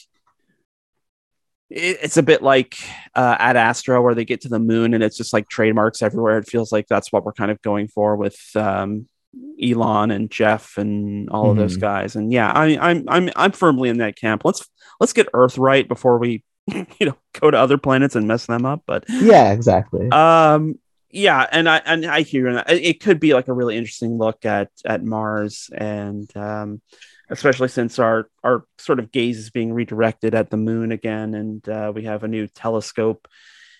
[1.69, 2.75] it's a bit like
[3.15, 6.39] uh, Ad Astra, where they get to the moon and it's just like trademarks everywhere.
[6.39, 9.07] It feels like that's what we're kind of going for with um,
[9.61, 11.81] Elon and Jeff and all of those Mhm.
[11.81, 12.15] guys.
[12.15, 14.43] And yeah, I, I'm I'm I'm firmly in that camp.
[14.45, 14.67] Let's
[14.99, 18.65] let's get Earth right before we you know go to other planets and mess them
[18.65, 18.83] up.
[18.85, 20.09] But Yeah, exactly.
[20.11, 20.75] um,
[21.11, 24.17] yeah, and I and I hear that it it could be like a really interesting
[24.17, 26.81] look at at Mars and um,
[27.29, 31.67] especially since our our sort of gaze is being redirected at the moon again, and
[31.69, 33.27] uh, we have a new telescope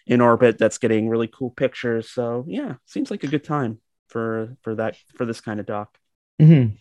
[0.08, 2.10] in orbit that's getting really cool pictures.
[2.10, 5.98] So yeah, seems like a good time for for that for this kind of doc.
[6.42, 6.78] Mhm.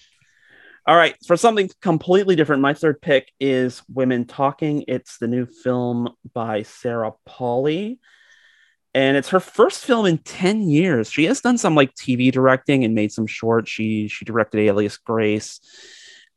[0.87, 4.85] All right, for something completely different, my third pick is Women Talking.
[4.89, 8.01] It's the new film by Sarah Polley.
[8.95, 11.11] And it's her first film in 10 years.
[11.11, 13.71] She has done some like TV directing and made some shorts.
[13.71, 15.61] She she directed Alias Grace.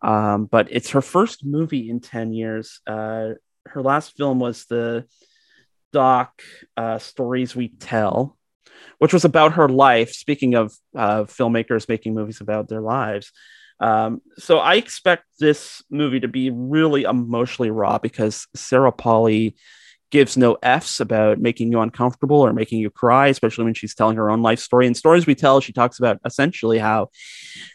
[0.02, 2.82] Um, but it's her first movie in 10 years.
[2.86, 3.36] Uh,
[3.68, 5.06] her last film was the
[5.94, 6.42] doc
[6.76, 8.38] uh, Stories We Tell,
[9.00, 10.12] which was about her life.
[10.12, 13.32] Speaking of uh, filmmakers making movies about their lives.
[13.80, 19.56] Um, so I expect this movie to be really emotionally raw because Sarah Polley
[20.12, 24.18] gives no F's about making you uncomfortable or making you cry, especially when she's telling
[24.18, 24.86] her own life story.
[24.86, 27.10] And stories we tell, she talks about essentially how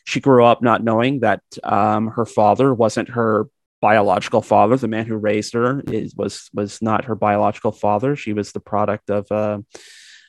[0.04, 3.48] she grew up not knowing that um, her father wasn't her
[3.80, 4.76] biological father.
[4.76, 8.14] The man who raised her is, was was not her biological father.
[8.16, 9.58] She was the product of uh,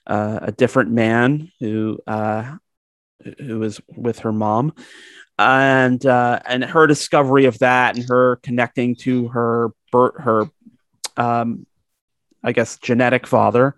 [0.08, 2.56] uh, a different man who uh,
[3.40, 4.74] who was with her mom.
[5.40, 10.50] And uh, and her discovery of that, and her connecting to her her
[11.16, 11.66] um,
[12.44, 13.76] I guess, genetic father.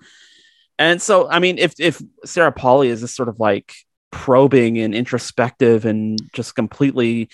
[0.77, 3.73] And so, I mean, if if Sarah Polley is this sort of like
[4.11, 7.29] probing and introspective and just completely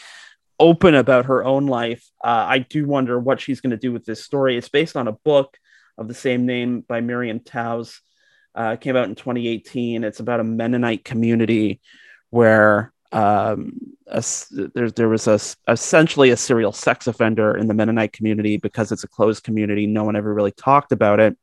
[0.60, 4.05] open about her own life, uh, I do wonder what she's going to do with
[4.05, 4.58] this story.
[4.58, 5.58] It's based on a book
[5.97, 7.99] of the same name by Miriam Toews.
[8.55, 10.03] Uh, came out in 2018.
[10.03, 11.81] It's about a Mennonite community
[12.29, 13.73] where um,
[14.07, 15.39] a, there, there was a,
[15.71, 19.87] essentially a serial sex offender in the Mennonite community because it's a closed community.
[19.87, 21.37] No one ever really talked about it.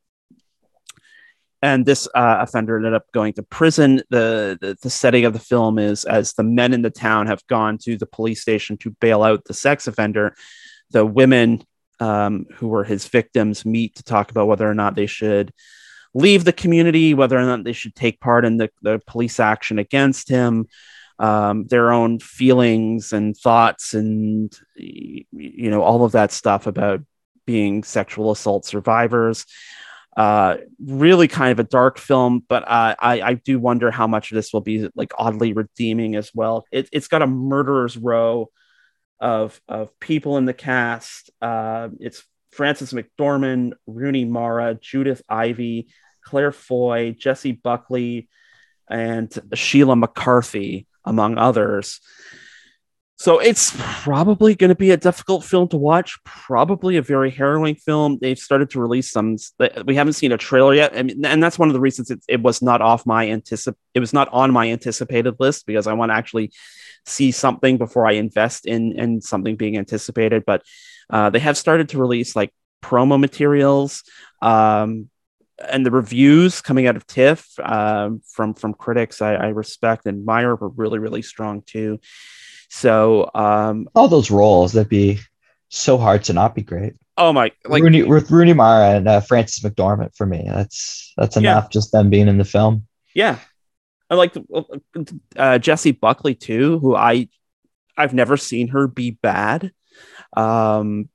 [1.61, 4.01] And this uh, offender ended up going to prison.
[4.09, 7.45] The, the, the setting of the film is as the men in the town have
[7.47, 10.35] gone to the police station to bail out the sex offender,
[10.91, 11.63] the women
[11.99, 15.53] um, who were his victims meet to talk about whether or not they should
[16.13, 19.79] leave the community, whether or not they should take part in the, the police action
[19.79, 20.67] against him
[21.19, 27.01] um, their own feelings and thoughts and you know all of that stuff about
[27.45, 29.45] being sexual assault survivors.
[30.15, 34.29] Uh, really kind of a dark film but uh, I, I do wonder how much
[34.29, 36.65] of this will be like oddly redeeming as well.
[36.71, 38.49] It, it's got a murderer's row
[39.19, 41.31] of of people in the cast.
[41.41, 45.87] Uh, it's Frances mcdormand rooney mara judith ivey
[46.23, 48.29] claire foy Jessie buckley
[48.89, 51.99] and sheila mccarthy among others.
[53.17, 56.17] So it's probably going to be a difficult film to watch.
[56.25, 58.17] Probably a very harrowing film.
[58.19, 59.37] They've started to release some.
[59.85, 62.41] We haven't seen a trailer yet, and, and that's one of the reasons it, it
[62.41, 63.75] was not off my anticip.
[63.93, 66.51] It was not on my anticipated list because I want to actually
[67.05, 70.43] see something before I invest in in something being anticipated.
[70.45, 70.63] But
[71.09, 74.03] uh, they have started to release like promo materials.
[74.41, 75.09] Um,
[75.59, 80.19] and the reviews coming out of TIFF um, from from critics I, I, respect and
[80.19, 81.99] admire were really really strong too.
[82.69, 85.19] So um, all those roles that'd be
[85.69, 86.93] so hard to not be great.
[87.17, 87.51] Oh my!
[87.65, 91.65] Like Rooney, with Rooney Mara and uh, Frances McDormand for me, that's that's enough.
[91.65, 91.69] Yeah.
[91.69, 92.87] Just them being in the film.
[93.13, 93.37] Yeah,
[94.09, 94.35] I like
[95.35, 97.29] uh, Jessie Buckley too, who I
[97.95, 99.71] I've never seen her be bad.
[100.35, 101.09] Um,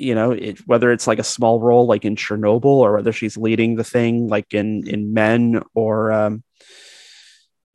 [0.00, 3.36] you know it, whether it's like a small role like in chernobyl or whether she's
[3.36, 6.42] leading the thing like in in men or um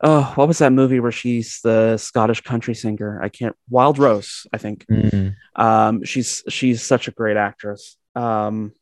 [0.02, 3.22] oh what was that movie where she's the scottish country singer?
[3.22, 4.86] I can't wild rose i think.
[4.88, 5.62] Mm-hmm.
[5.62, 7.98] um she's she's such a great actress.
[8.16, 8.74] Um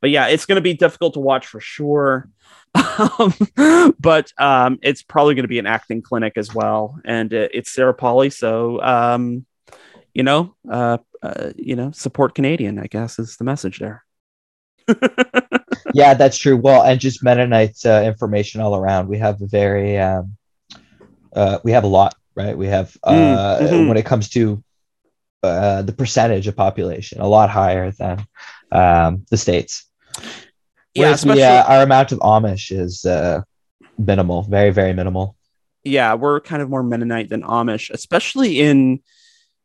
[0.00, 2.28] but yeah it's going to be difficult to watch for sure.
[2.74, 7.00] Um, but um it's probably going to be an acting clinic as well.
[7.04, 9.46] And it, it's sarah Polley, so um
[10.14, 14.04] you know uh uh, you know, support Canadian, I guess is the message there.
[15.94, 16.56] yeah, that's true.
[16.56, 19.08] Well, and just Mennonite uh, information all around.
[19.08, 20.36] We have a very, um,
[21.34, 22.56] uh, we have a lot, right?
[22.56, 23.88] We have, uh, mm-hmm.
[23.88, 24.62] when it comes to
[25.42, 28.26] uh, the percentage of population, a lot higher than
[28.72, 29.84] um, the States.
[30.94, 33.42] Yeah, especially, we, uh, our amount of Amish is uh,
[33.98, 35.36] minimal, very, very minimal.
[35.84, 39.00] Yeah, we're kind of more Mennonite than Amish, especially in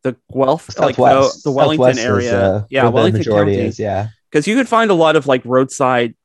[0.04, 2.28] the Guelph, like the, the Wellington Southwest area.
[2.28, 3.56] Is, uh, yeah, Wellington County.
[3.56, 4.08] Is, yeah.
[4.30, 6.16] Because you could find a lot of like roadside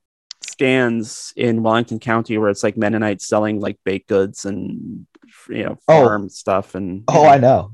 [0.47, 5.07] stands in Wellington County where it's like Mennonites selling like baked goods and
[5.49, 6.05] you know oh.
[6.05, 6.29] farm oh.
[6.29, 7.29] stuff and oh, know.
[7.29, 7.73] I know.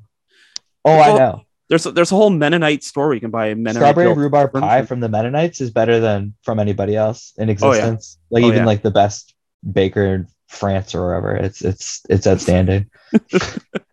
[0.85, 1.43] Oh, I know.
[1.69, 4.53] There's a, there's a whole Mennonite store where you can buy a Mennonite strawberry rhubarb
[4.53, 8.19] pie from the Mennonites is better than from anybody else in existence.
[8.19, 8.41] Oh, yeah.
[8.41, 8.67] Like oh, even yeah.
[8.67, 9.35] like the best
[9.71, 11.35] baker France or wherever.
[11.35, 12.91] It's it's it's outstanding.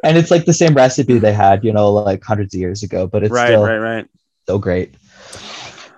[0.04, 3.08] and it's like the same recipe they had, you know, like hundreds of years ago,
[3.08, 4.08] but it's right, still right, right.
[4.48, 4.95] so great.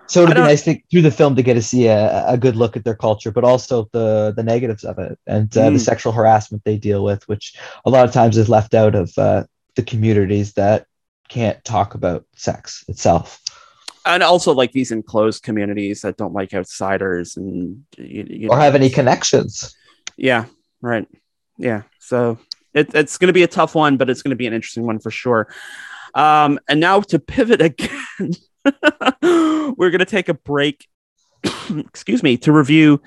[0.08, 2.58] So it'd be nice to, through the film to get to see a, a good
[2.58, 5.74] look at their culture, but also the the negatives of it and uh, mm.
[5.74, 9.18] the sexual harassment they deal with, which a lot of times is left out of
[9.18, 9.46] uh,
[9.76, 10.86] the communities that
[11.30, 13.42] can't talk about sex itself
[14.06, 18.62] and also like these enclosed communities that don't like outsiders and you, you or know,
[18.62, 19.76] have any connections
[20.18, 20.46] yeah,
[20.82, 21.08] right.
[21.58, 21.84] Yeah.
[22.00, 22.38] So
[22.74, 24.86] it, it's going to be a tough one, but it's going to be an interesting
[24.86, 25.48] one for sure.
[26.14, 28.36] Um, and now to pivot again,
[29.22, 30.88] we're going to take a break,
[31.70, 33.02] excuse me, to review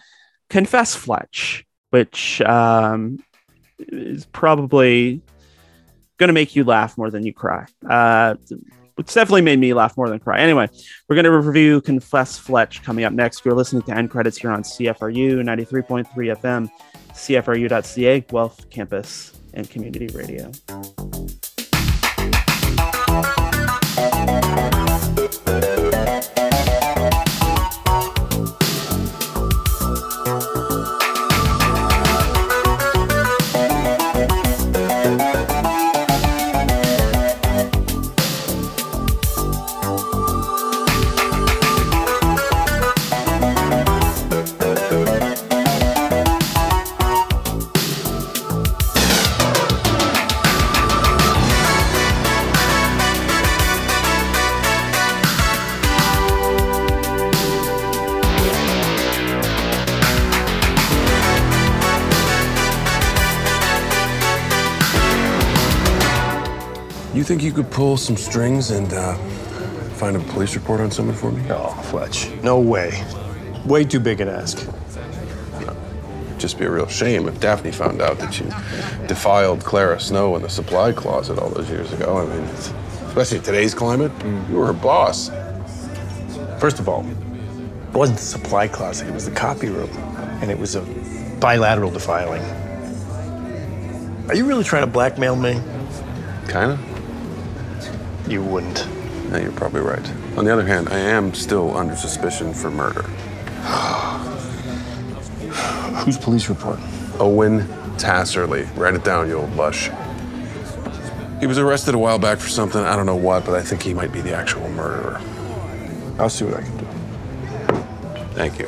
[0.50, 3.22] Confess Fletch, which um,
[3.78, 5.22] is probably
[6.18, 7.66] going to make you laugh more than you cry.
[7.88, 8.36] Uh,
[8.96, 10.38] it's definitely made me laugh more than cry.
[10.38, 10.68] Anyway,
[11.08, 13.44] we're going to review Confess Fletch coming up next.
[13.44, 16.70] You're listening to End Credits here on CFRU 93.3 FM,
[17.14, 20.50] CFRU.ca, Guelph Campus and Community Radio.
[67.54, 69.14] Could pull some strings and uh,
[69.94, 71.42] find a police report on someone for me?
[71.50, 72.30] Oh, Fletch.
[72.42, 73.02] No way.
[73.64, 74.68] Way too big an ask.
[76.36, 78.46] Just be a real shame if Daphne found out that you
[79.06, 82.18] defiled Clara Snow in the supply closet all those years ago.
[82.18, 82.44] I mean,
[83.06, 84.12] especially in today's climate,
[84.50, 85.30] you were her boss.
[86.58, 89.88] First of all, it wasn't the supply closet, it was the copy room.
[90.42, 90.82] And it was a
[91.40, 92.42] bilateral defiling.
[94.28, 95.60] Are you really trying to blackmail me?
[96.48, 96.78] Kinda.
[98.28, 98.86] You wouldn't.
[99.30, 100.12] Yeah, you're probably right.
[100.36, 103.02] On the other hand, I am still under suspicion for murder.
[106.04, 106.78] Whose police report?
[107.20, 107.60] Owen
[107.96, 108.68] Tasserly.
[108.76, 109.90] Write it down, you old lush.
[111.40, 113.82] He was arrested a while back for something, I don't know what, but I think
[113.82, 115.20] he might be the actual murderer.
[116.18, 116.86] I'll see what I can do.
[118.34, 118.66] Thank you.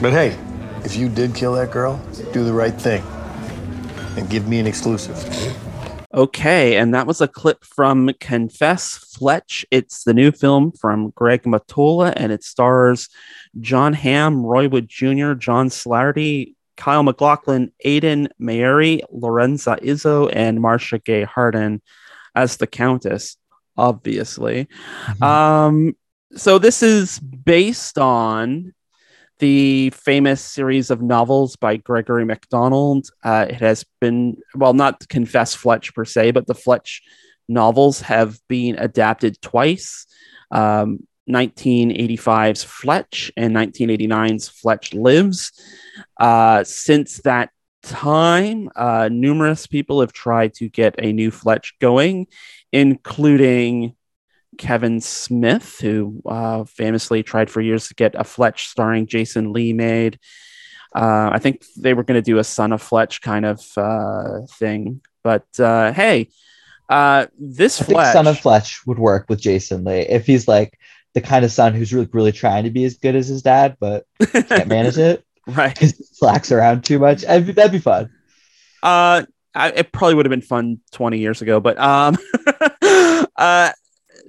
[0.00, 0.36] But hey,
[0.84, 2.00] if you did kill that girl,
[2.32, 3.02] do the right thing
[4.16, 5.16] and give me an exclusive.
[6.18, 9.64] Okay, and that was a clip from Confess Fletch.
[9.70, 13.08] It's the new film from Greg Mottola, and it stars
[13.60, 20.98] Jon Hamm, Roy Wood Jr., John Slattery, Kyle MacLachlan, Ayden Mayeri, Lorenza Izzo, and Marcia
[20.98, 21.80] Gay Harden
[22.34, 23.36] as the Countess,
[23.76, 24.66] obviously.
[25.22, 25.94] Um,
[26.34, 28.74] so this is based on
[29.38, 33.08] the famous series of novels by Gregory MacDonald.
[33.22, 37.02] Uh, it has been, well, not Confess Fletch per se, but the Fletch
[37.48, 40.06] novels have been adapted twice.
[40.50, 45.52] Um, 1985's Fletch and 1989's Fletch Lives.
[46.18, 47.50] Uh, since that
[47.82, 52.26] time, uh, numerous people have tried to get a new Fletch going,
[52.72, 53.94] including
[54.58, 59.72] Kevin Smith, who uh, famously tried for years to get a Fletch starring Jason Lee
[59.72, 60.18] made.
[60.94, 64.40] Uh, I think they were going to do a Son of Fletch kind of uh,
[64.58, 66.28] thing, but uh, hey,
[66.88, 70.48] uh, this I think Fletch, Son of Fletch would work with Jason Lee if he's
[70.48, 70.78] like
[71.14, 73.76] the kind of son who's really, really trying to be as good as his dad,
[73.80, 75.74] but can't manage it right?
[75.74, 77.22] because he slacks around too much.
[77.22, 78.10] That'd be, that'd be fun.
[78.82, 82.16] Uh, I, it probably would have been fun 20 years ago, but um,
[83.36, 83.72] uh,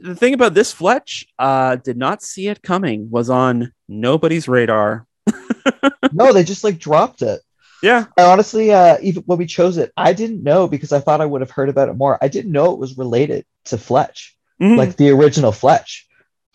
[0.02, 3.10] the thing about this Fletch, uh, did not see it coming.
[3.10, 5.06] Was on nobody's radar.
[6.12, 7.42] no, they just like dropped it.
[7.82, 11.22] Yeah, I honestly, uh, even when we chose it, I didn't know because I thought
[11.22, 12.18] I would have heard about it more.
[12.22, 14.76] I didn't know it was related to Fletch, Mhm.
[14.78, 16.06] like the original Fletch.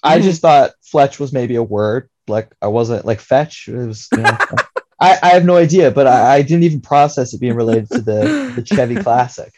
[0.03, 0.23] I Mhm.
[0.23, 2.11] just thought Fletch was maybe a word.
[2.29, 3.69] Like I wasn't like fetch.
[3.69, 4.09] It was.
[4.13, 4.37] You know,
[5.01, 8.01] I, I have no idea, but I, I didn't even process it being related to
[8.01, 9.53] the the Chevy Classic.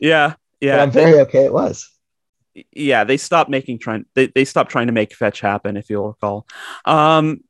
[0.00, 0.28] yeah,
[0.60, 0.82] But yeah.
[0.82, 1.44] I'm very okay.
[1.44, 1.90] It was.
[2.72, 6.08] Yeah, they stopped making trying they, they stopped trying to make fetch happen, if you'll
[6.08, 6.46] recall.
[6.84, 7.40] Um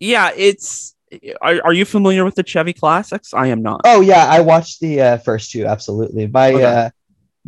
[0.00, 0.94] yeah, it's
[1.40, 3.32] are, are you familiar with the Chevy classics?
[3.34, 3.80] I am not.
[3.84, 5.66] Oh yeah, I watched the uh, first two.
[5.66, 6.26] Absolutely.
[6.26, 6.64] My Okay.
[6.64, 6.90] uh,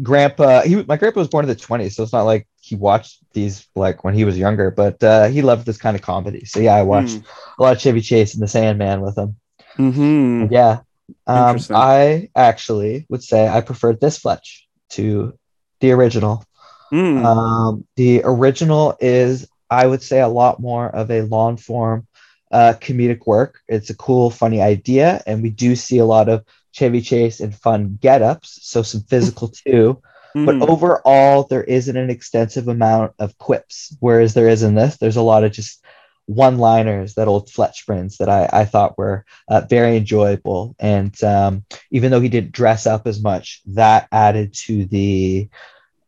[0.02, 3.18] grandpa, he my grandpa was born in the 20s, so it's not like he watched
[3.32, 6.44] these like when he was younger, but uh, he loved this kind of comedy.
[6.44, 7.18] So yeah, I watched
[7.58, 9.36] a lot of Chevy Chase and the Sandman with him.
[9.76, 10.80] hmm Yeah.
[11.26, 15.36] Um, I actually would say I preferred this Fletch to
[15.80, 16.44] the original.
[16.92, 17.24] Mm.
[17.24, 22.06] Um, the original is, I would say, a lot more of a long form
[22.50, 23.60] uh, comedic work.
[23.68, 27.54] It's a cool, funny idea, and we do see a lot of Chevy Chase and
[27.54, 30.00] fun get ups, so some physical too.
[30.44, 30.68] But Mm.
[30.68, 34.96] overall, there isn't an extensive amount of quips, whereas there is in this.
[34.96, 35.84] There's a lot of just
[36.26, 40.76] one liners that old Fletch brings that I, I thought were uh, very enjoyable.
[40.78, 45.48] And um, even though he didn't dress up as much, that added to the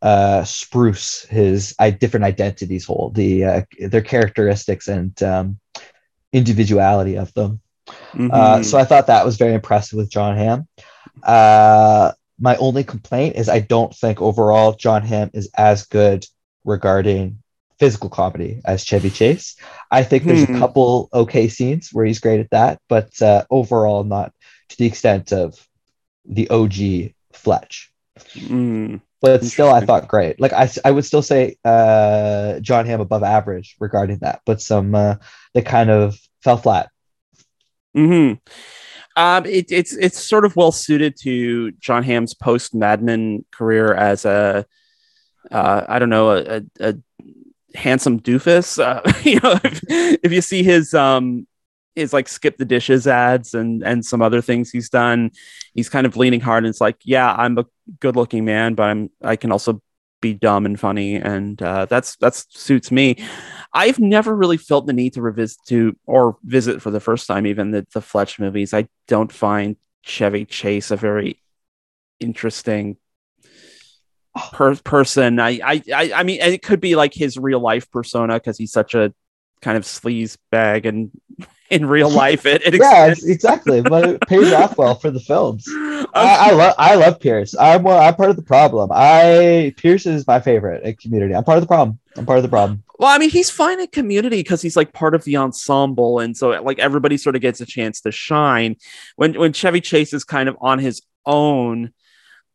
[0.03, 5.59] uh, spruce his I, different identities hold, the uh, their characteristics and um,
[6.32, 7.61] individuality of them.
[8.30, 8.62] Uh, Mhm.
[8.62, 10.68] so I thought that was very impressive with Jon Hamm.
[11.22, 16.26] Uh, my only complaint is I don't think overall Jon Hamm is as good
[16.64, 17.38] regarding
[17.78, 19.57] physical comedy as Chevy Chase.
[19.90, 20.44] I think there's Hmm.
[20.44, 24.32] a couple okay scenes where he's great at that, but uh, overall not
[24.70, 25.59] to the extent of
[26.26, 27.92] the OG Fletch.
[28.36, 29.00] Mm.
[29.22, 30.40] But still, I thought great.
[30.40, 34.94] Like I, I would still say uh, Jon Hamm above average regarding that, but some
[34.94, 35.16] uh,
[35.54, 36.90] they kind of fell flat.
[37.94, 38.32] hmm
[39.16, 43.94] Um, it, it's it's sort of well suited to Jon Hamm's post Mad Men career
[43.94, 44.66] as a,
[45.50, 46.94] uh, I don't know, a, a, a
[47.74, 48.78] handsome doofus.
[48.82, 49.82] Uh, you know, if,
[50.24, 51.46] if you see his um
[51.94, 55.30] his like SkipTheDishes ads and and some other things he's done,
[55.74, 56.64] he's kind of leaning hard.
[56.64, 57.66] And it's like, yeah, I'm a
[58.00, 59.82] good looking man, but I'm I can also
[60.22, 63.22] be dumb and funny, and uh, that's that's suits me.
[63.74, 67.46] I've never really felt the need to revisit to or visit for the first time
[67.46, 68.72] even the, the Fletch movies.
[68.72, 71.42] I don't find Chevy Chase a very
[72.20, 72.96] interesting
[74.52, 75.38] per- person.
[75.38, 78.72] I, I I I mean it could be like his real life persona because he's
[78.72, 79.12] such a
[79.60, 81.10] kind of sleaze bag and
[81.72, 83.80] in real life it, it Yeah, exactly.
[83.80, 85.64] But it pays off well for the films.
[86.14, 87.56] I, I love I love Pierce.
[87.58, 88.90] I'm one- I'm part of the problem.
[88.92, 91.34] I Pierce is my favorite in Community.
[91.34, 91.98] I'm part of the problem.
[92.16, 92.82] I'm part of the problem.
[92.98, 96.36] Well, I mean, he's fine in community because he's like part of the ensemble, and
[96.36, 98.76] so like everybody sort of gets a chance to shine.
[99.16, 101.92] When when Chevy Chase is kind of on his own,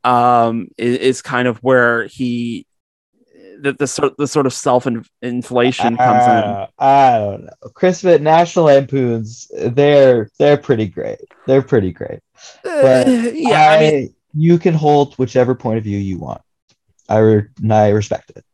[0.03, 2.65] um, is, is kind of where he
[3.61, 4.87] the the sort the sort of self
[5.21, 6.29] inflation comes in.
[6.29, 7.69] Uh, I don't know.
[7.73, 9.51] Christmas National Lampoons.
[9.55, 11.19] They're they're pretty great.
[11.45, 12.19] They're pretty great.
[12.63, 16.41] but Uh, yeah, I mean, you can hold whichever point of view you want.
[17.09, 18.45] I re- I respect it.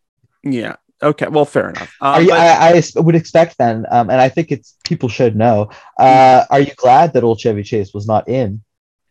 [0.43, 0.75] yeah.
[1.01, 1.93] Okay, well, fair enough.
[1.99, 5.35] Um, you, but- I, I would expect then, um, and I think it's people should
[5.35, 5.69] know.
[5.99, 8.63] Uh, are you glad that old Chevy Chase was not in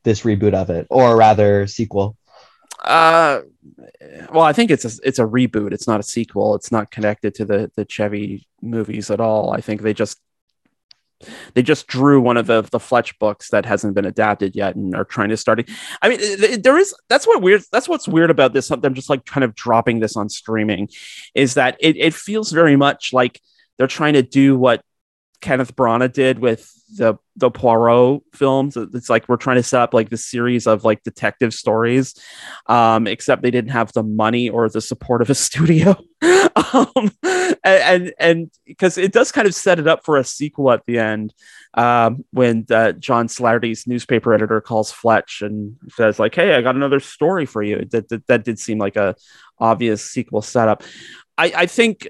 [0.02, 2.16] this reboot of it, or rather sequel?
[2.82, 3.42] Uh,
[4.32, 5.72] well, I think it's a it's a reboot.
[5.72, 6.54] It's not a sequel.
[6.56, 9.52] It's not connected to the the Chevy movies at all.
[9.52, 10.18] I think they just
[11.54, 14.94] they just drew one of the the Fletch books that hasn't been adapted yet and
[14.94, 15.70] are trying to start it.
[16.00, 17.62] I mean, there is that's what weird.
[17.70, 18.70] That's what's weird about this.
[18.70, 20.88] I'm just like kind of dropping this on streaming,
[21.34, 23.40] is that it it feels very much like
[23.78, 24.82] they're trying to do what
[25.42, 28.76] Kenneth Branagh did with the the Poirot films.
[28.76, 32.14] It's like we're trying to set up like the series of like detective stories,
[32.66, 35.96] um, except they didn't have the money or the support of a studio.
[36.22, 37.10] um,
[37.64, 40.98] and and because it does kind of set it up for a sequel at the
[40.98, 41.34] end
[41.74, 46.76] um, when uh, John Slattery's newspaper editor calls Fletch and says like, "Hey, I got
[46.76, 49.16] another story for you." That that, that did seem like a
[49.58, 50.82] obvious sequel setup.
[51.36, 52.08] I I think.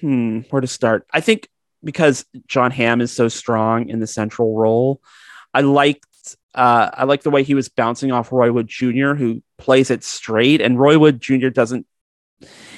[0.00, 1.06] Hmm, where to start?
[1.12, 1.48] I think
[1.84, 5.00] because John Hamm is so strong in the central role,
[5.54, 6.06] I liked
[6.54, 10.04] uh, I like the way he was bouncing off Roy Wood Jr., who plays it
[10.04, 11.48] straight, and Roy Wood Jr.
[11.48, 11.86] doesn't.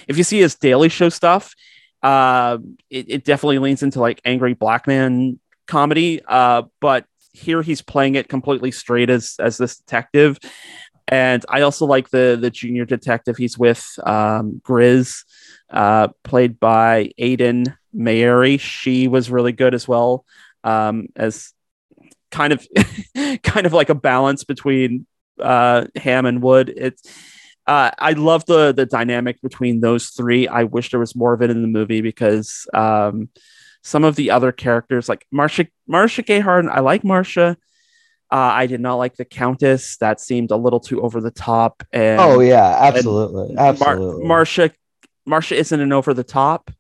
[0.07, 1.55] If you see his Daily Show stuff,
[2.03, 2.59] uh,
[2.91, 8.15] it, it definitely leans into like angry black man comedy, uh, but here he's playing
[8.15, 10.39] it completely straight as as this detective.
[11.09, 15.25] And I also like the the junior detective he's with, um, Grizz,
[15.71, 18.59] uh, played by Ayden Mayeri.
[18.61, 20.25] She was really good as well
[20.65, 21.53] um, as
[22.31, 22.67] kind of
[23.43, 25.07] kind of like a balance between
[25.41, 26.73] uh, Hamm and Wood.
[26.75, 27.03] It's
[27.67, 30.49] uh, I love the the dynamic between those three.
[30.49, 33.29] I wish there was more of it in the movie because um,
[33.83, 37.57] some of the other characters, like Marcia Marcia Gay Harden, I like Marcia.
[38.31, 39.99] Uh, I did not like the Countess.
[39.99, 41.83] That seemed a little too over the top.
[41.93, 44.27] And oh yeah, absolutely, Mar- absolutely.
[44.27, 44.71] Marcia
[45.25, 46.71] Marcia isn't an over the top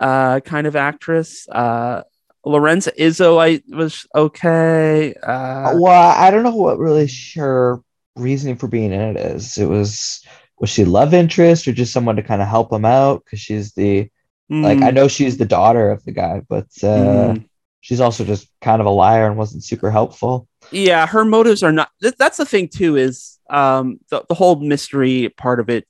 [0.00, 1.48] uh, kind of actress.
[1.48, 2.02] Uh,
[2.46, 5.14] Lorenza Izzo, I was okay.
[5.14, 7.82] Uh, well, I don't know what really sure
[8.16, 9.58] reasoning for being in it is.
[9.58, 10.24] It was
[10.58, 13.72] was she love interest or just someone to kind of help him out because she's
[13.74, 14.10] the
[14.50, 17.48] like I mm, know she's the daughter of the guy, but uh, mm.
[17.80, 20.48] she's also just kind of a liar and wasn't super helpful.
[20.70, 21.90] yeah, her motives are not.
[22.00, 22.96] th- that's the thing too.
[22.96, 25.86] Is um, the the whole mystery part of it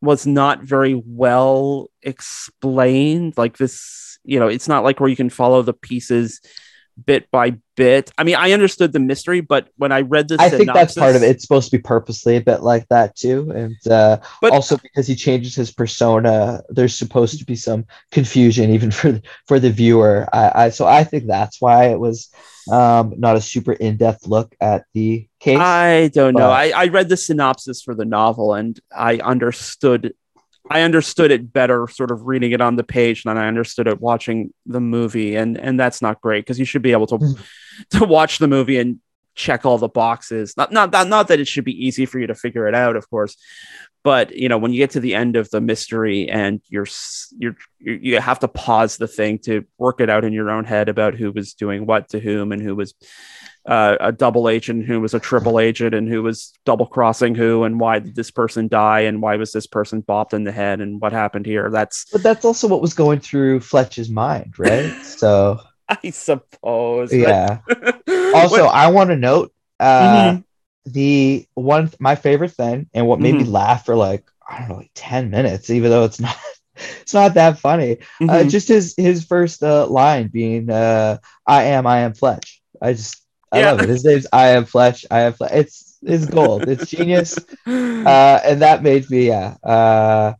[0.00, 3.34] was not very well explained.
[3.36, 6.40] Like this, you know, it's not like where you can follow the pieces
[7.06, 8.10] bit by bit.
[8.18, 11.16] I mean, I understood the mystery, but when I read this, I think that's part
[11.16, 11.30] of it.
[11.30, 15.06] It's supposed to be purposely a bit like that too, and uh, But also because
[15.06, 20.28] he changes his persona, there's supposed to be some confusion even for for the viewer.
[20.32, 22.30] I, I so I think that's why it was
[22.70, 25.58] um, not a super in depth look at the case.
[25.58, 26.50] I don't know.
[26.50, 30.14] I, I read the synopsis for the novel and I understood
[30.70, 34.00] I understood it better sort of reading it on the page than I understood it
[34.00, 37.38] watching the movie and and that's not great because you should be able to Mm.
[37.90, 39.00] to watch the movie and
[39.34, 42.26] check all the boxes not not that not that it should be easy for you
[42.26, 43.36] to figure it out of course
[44.02, 46.86] but you know when you get to the end of the mystery and you're
[47.38, 50.64] you're you you have to pause the thing to work it out in your own
[50.64, 52.94] head about who was doing what to whom and who was
[53.68, 57.64] uh, a double agent who was a triple agent and who was double crossing who
[57.64, 60.80] and why did this person die and why was this person bopped in the head
[60.80, 64.92] and what happened here that's But that's also what was going through Fletch's mind, right?
[65.02, 67.60] So i suppose yeah.
[68.34, 70.44] Also, I want to note uh, Mhm.
[70.86, 73.52] the one my favorite thing and what made me Mm-hmm.
[73.52, 76.36] laugh for like I don't know, like ten minutes, even though it's not
[77.02, 77.98] it's not that funny.
[78.20, 78.50] Uh, Mhm.
[78.50, 83.22] just his his first uh, line being uh, "I am I am Fletch." I just
[83.52, 83.70] I Yeah.
[83.72, 83.88] love it.
[83.88, 85.04] His name's I am flesh.
[85.10, 85.50] I am flesh.
[85.52, 86.68] It's it's gold.
[86.68, 87.36] It's genius.
[87.66, 90.34] uh, and that made me yeah uh,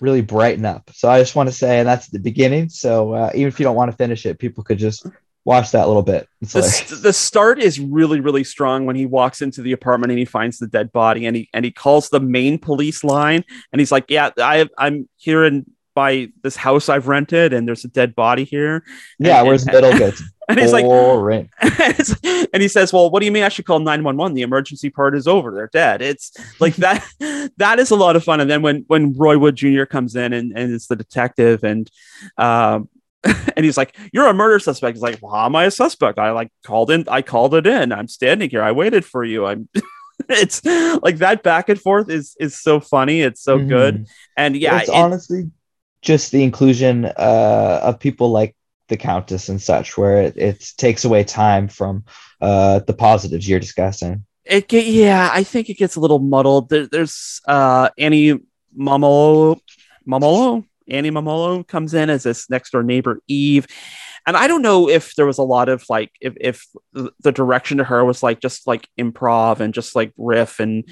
[0.00, 0.90] really brighten up.
[0.92, 2.68] So I just want to say, and that's the beginning.
[2.68, 5.06] So uh, even if you don't want to finish it, people could just
[5.44, 6.28] watch that little bit.
[6.42, 10.18] It's the, the start is really really strong when he walks into the apartment and
[10.18, 13.42] he finds the dead body and he and he calls the main police line
[13.72, 17.84] and he's like yeah i i'm here in by this house i've rented and there's
[17.86, 18.84] a dead body here
[19.18, 20.22] yeah, and- whereas and- middle gets
[20.56, 21.48] and he's like boring.
[21.62, 25.14] and he says well what do you mean i should call 911 the emergency part
[25.16, 25.52] is over.
[25.52, 26.02] They're dead.
[26.02, 27.04] It's like that
[27.56, 28.40] that is a lot of fun.
[28.40, 31.90] And then when when roy wood jr comes in and, and it's the detective and
[32.36, 32.88] um
[33.24, 34.96] and he's like you're a murder suspect.
[34.96, 36.18] He's like well how am i a suspect?
[36.18, 37.92] I like called in i called it in.
[37.92, 38.62] I'm standing here.
[38.62, 39.46] I waited for you.
[39.46, 39.68] I'm
[40.28, 40.64] it's
[41.02, 43.20] like that back and forth is is so funny.
[43.22, 43.94] It's so good.
[43.94, 44.08] Mhm.
[44.36, 45.50] and yeah it's it- honestly
[46.02, 48.56] just the inclusion uh, of people like
[48.90, 52.04] the Countess and such, where it, it takes away time from
[52.42, 54.24] uh, the positives you're discussing.
[54.44, 56.68] it get, yeah i think it gets a little muddled.
[56.68, 58.38] There, there's uh annie
[58.76, 59.60] mumolo
[60.06, 63.66] mumolo annie mumolo comes in as this next door neighbor eve.
[64.26, 67.78] And i don't know if there was a lot of like if, if the direction
[67.78, 70.84] to her was like just like improv and just like riff and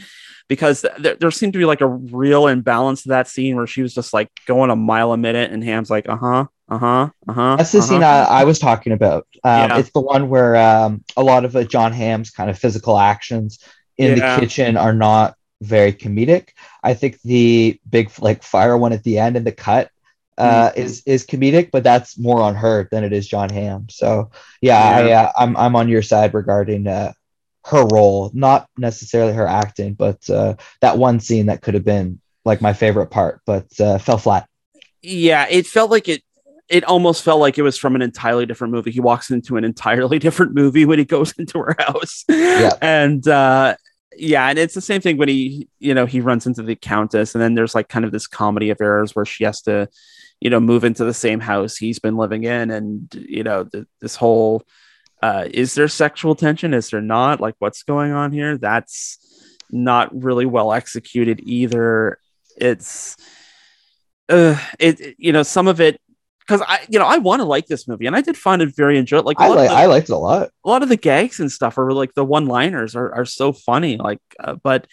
[0.48, 3.82] because there, there seemed to be like a real imbalance to that scene where she
[3.82, 7.72] was just like going a mile a minute and hamm's like uh-huh uh-huh uh-huh That's
[7.72, 7.86] the uh-huh.
[7.88, 9.26] scene I, I was talking about.
[9.44, 9.78] Um, Yeah.
[9.78, 13.58] It's the one where um, a lot of uh, Jon Hamm's kind of physical actions
[13.96, 14.36] in Yeah.
[14.36, 16.50] the kitchen are not very comedic.
[16.82, 19.90] I think the big like fire one at the end and the cut
[20.38, 20.76] uh, Mhm.
[20.76, 23.86] is is comedic, but that's more on her than it is Jon Hamm.
[23.90, 27.12] So yeah, I, uh, I'm I'm on your side regarding uh,
[27.66, 32.20] her role, not necessarily her acting, but uh, that one scene that could have been
[32.44, 34.46] like my favorite part, but uh, fell flat.
[35.02, 36.22] yeah it felt like it
[36.68, 38.90] it almost felt like it was from an entirely different movie.
[38.90, 42.24] He walks into an entirely different movie when he goes into her house.
[42.28, 42.72] Yeah.
[42.82, 43.76] and uh
[44.16, 47.34] yeah and it's the same thing when he you know he runs into the countess
[47.34, 49.88] and then there's like kind of this comedy of errors where she has to
[50.40, 52.70] you know move into the same house he's been living in.
[52.70, 54.62] And you know th- this whole
[55.22, 56.74] uh is there sexual tension?
[56.74, 57.40] Is there not?
[57.40, 58.58] Like what's going on here?
[58.58, 59.18] That's
[59.70, 62.18] not really well executed either.
[62.56, 63.16] It's
[64.28, 66.00] uh it it- you know some of it
[66.48, 68.74] because i you know i want to like this movie and i did find it
[68.74, 70.48] very enjoyable like I like the- I liked it a lot.
[70.64, 73.52] a lot of the gags and stuff are like the one liners are, are so
[73.52, 74.86] funny like uh, but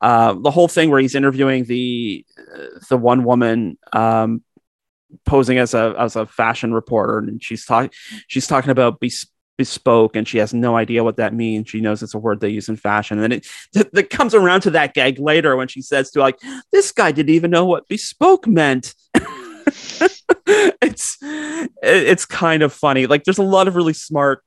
[0.00, 4.42] uh, the whole thing where he's interviewing the uh, the one woman um,
[5.26, 7.90] posing as a as a fashion reporter and she's talking
[8.28, 9.26] she's talking about bes-
[9.58, 12.48] bespoke and she has no idea what that means she knows it's a word they
[12.48, 15.68] use in fashion and then it th- that comes around to that gag later when
[15.68, 16.38] she says to like
[16.72, 18.94] this guy didn't even know what bespoke meant
[20.82, 24.42] it's it's kind of funny like there's a lot of really smart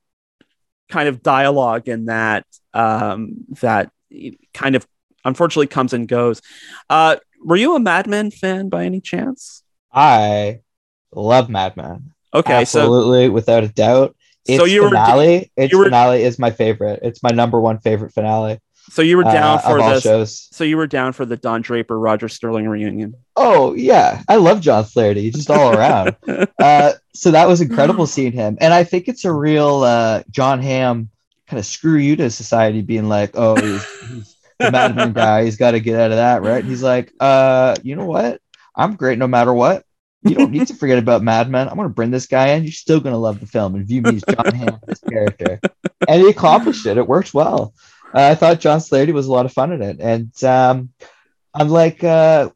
[0.88, 2.44] kind of dialogue in that
[2.74, 3.90] um that
[4.52, 4.86] kind of
[5.24, 6.42] unfortunately comes and goes
[6.90, 10.60] uh were you a Mad Men fan by any chance I
[11.12, 12.12] love Mad Men.
[12.32, 14.16] okay Absolutely, without a doubt.
[14.46, 17.00] Its So you were- finale, its you were- finale is my favorite.
[17.02, 18.60] It's my number one favorite finale
[18.90, 20.48] so you were down uh, for this shows.
[20.52, 24.60] so you were down for the Don Draper Roger Sterling reunion Oh yeah, I love
[24.60, 26.16] John Flaherty, just all around.
[26.58, 30.62] uh, so that was incredible seeing him, and I think it's a real uh, Jon
[30.62, 31.10] Hamm
[31.48, 35.44] kind of screw you to society, being like, oh, he's, he's the Mad Men guy,
[35.44, 36.60] he's got to get out of that, right?
[36.60, 38.40] And he's like, uh, you know what?
[38.76, 39.84] I'm great no matter what.
[40.22, 41.68] You don't need to forget about Mad Men.
[41.68, 42.62] I'm gonna bring this guy in.
[42.62, 45.60] You're still gonna love the film and view me as Jon Hamm, this character,
[46.08, 46.96] and he accomplished it.
[46.96, 47.74] It worked well.
[48.14, 50.90] Uh, I thought John Flaherty was a lot of fun in it, and um,
[51.52, 52.50] unlike uh,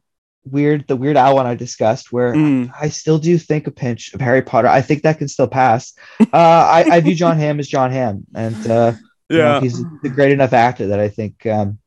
[0.45, 2.71] weird the Weird Al one I discussed, where Mm.
[2.79, 4.67] I still do think a pinch of Harry Potter.
[4.69, 5.93] I think that can still pass.
[6.19, 8.93] Uh, I, I view Jon Hamm as Jon Hamm, and uh,
[9.29, 11.79] you know, yeah he's a great enough actor that I think um,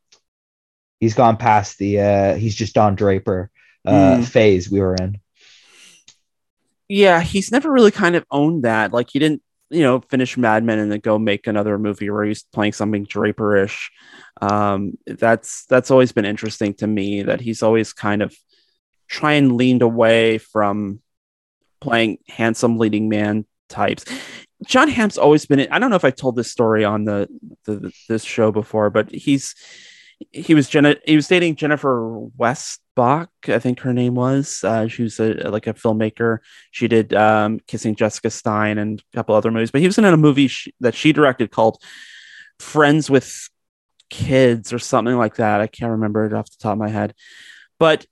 [0.99, 3.49] he's gone past the uh, he's just Don Draper
[3.85, 4.25] uh, Mm.
[4.25, 5.19] phase we were in.
[6.87, 8.93] yeah, he's never really kind of owned that.
[8.93, 9.41] Like he didn't,
[9.73, 13.05] you know, finish Mad Men and then go make another movie where he's playing something
[13.05, 13.89] Draperish.
[14.41, 18.35] Um, that's that's always been interesting to me that he's always kind of
[19.07, 21.01] try and leaned away from
[21.81, 24.05] playing handsome leading man types.
[24.65, 25.67] Jon Hamm's always been.
[25.71, 27.27] I don't know if I told this story on the,
[27.65, 29.55] the this show before, but he's
[30.31, 30.95] he was Jenna.
[31.05, 34.63] He was dating Jennifer Westbach, I think her name was.
[34.63, 36.39] Uh, she was a, like a filmmaker.
[36.71, 39.71] She did um, Kissing Jessica Stein and a couple other movies.
[39.71, 40.51] But he was in a movie
[40.81, 41.81] that she directed called
[42.59, 43.49] Friends with
[44.09, 45.61] Kids or something like that.
[45.61, 47.15] I can't remember it off the top of my head.
[47.79, 48.05] But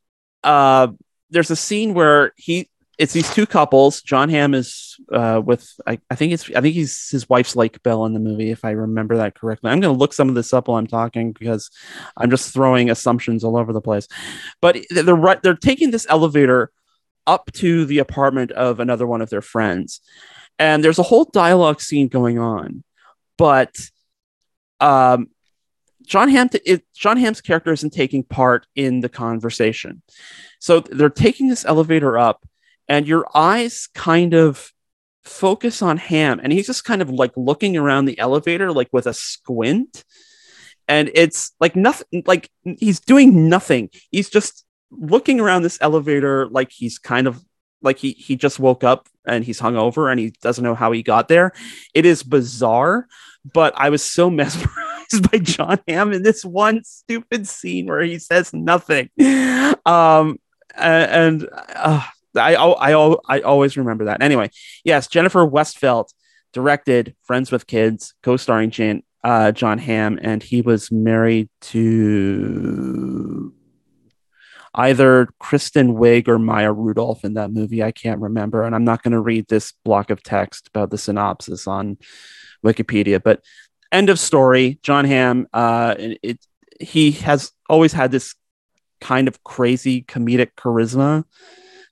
[0.43, 0.87] uh,
[1.29, 2.70] there's a scene where he
[3.01, 4.03] it's these two couples.
[4.03, 7.81] Jon Hamm is uh, with I, I think it's I think he's his wife's Lake
[7.81, 9.71] Bell in the movie, if I remember that correctly.
[9.71, 11.71] I'm going to look some of this up while I'm talking because
[12.15, 14.07] I'm just throwing assumptions all over the place.
[14.61, 16.71] But they're they're taking this elevator
[17.25, 20.01] up to the apartment of another one of their friends,
[20.59, 22.83] and there's a whole dialogue scene going on,
[23.37, 23.75] but
[24.79, 25.29] um.
[26.03, 30.01] Jon Hamm, it, Jon Hamm's character isn't taking part in the conversation.
[30.59, 32.43] So they're taking this elevator up,
[32.91, 34.73] and your eyes kind of
[35.23, 39.07] focus on Hamm, and he's just kind of like looking around the elevator, like with
[39.07, 40.03] a squint.
[40.89, 43.91] And it's like nothing, like he's doing nothing.
[44.11, 47.41] He's just looking around this elevator, like he's kind of
[47.81, 51.01] like he he just woke up and he's hungover and he doesn't know how he
[51.01, 51.53] got there.
[51.93, 53.07] It is bizarre,
[53.53, 58.19] but I was so mesmerized by Jon Hamm in this one stupid scene where he
[58.19, 59.09] says nothing.
[59.85, 60.39] Um,
[60.75, 62.05] and uh,
[62.35, 64.21] I, I, I, always remember that.
[64.21, 64.49] Anyway,
[64.83, 66.13] yes, Jennifer Westfeldt
[66.53, 73.53] directed Friends with Kids, co-starring Jane, uh, Jon Hamm, and he was married to
[74.73, 77.83] either Kristen Wiig or Maya Rudolph in that movie.
[77.83, 80.97] I can't remember, and I'm not going to read this block of text about the
[80.97, 81.97] synopsis on
[82.63, 83.21] Wikipedia.
[83.21, 83.41] But
[83.91, 84.79] end of story.
[84.81, 85.47] Jon Hamm.
[85.53, 86.39] Uh, it
[86.79, 88.33] he has always had this
[88.99, 91.23] kind of crazy comedic charisma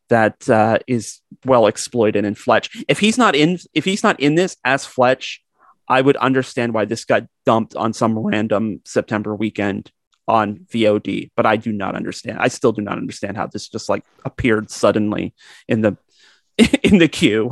[0.09, 2.83] that uh, is well exploited in Fletch.
[2.87, 5.41] If he's not in, if he's not in this as Fletch,
[5.87, 9.91] I would understand why this got dumped on some random September weekend
[10.27, 11.31] on VOD.
[11.35, 12.37] But I do not understand.
[12.39, 15.33] I still do not understand how this just like appeared suddenly
[15.67, 15.97] in the
[16.83, 17.51] in the queue.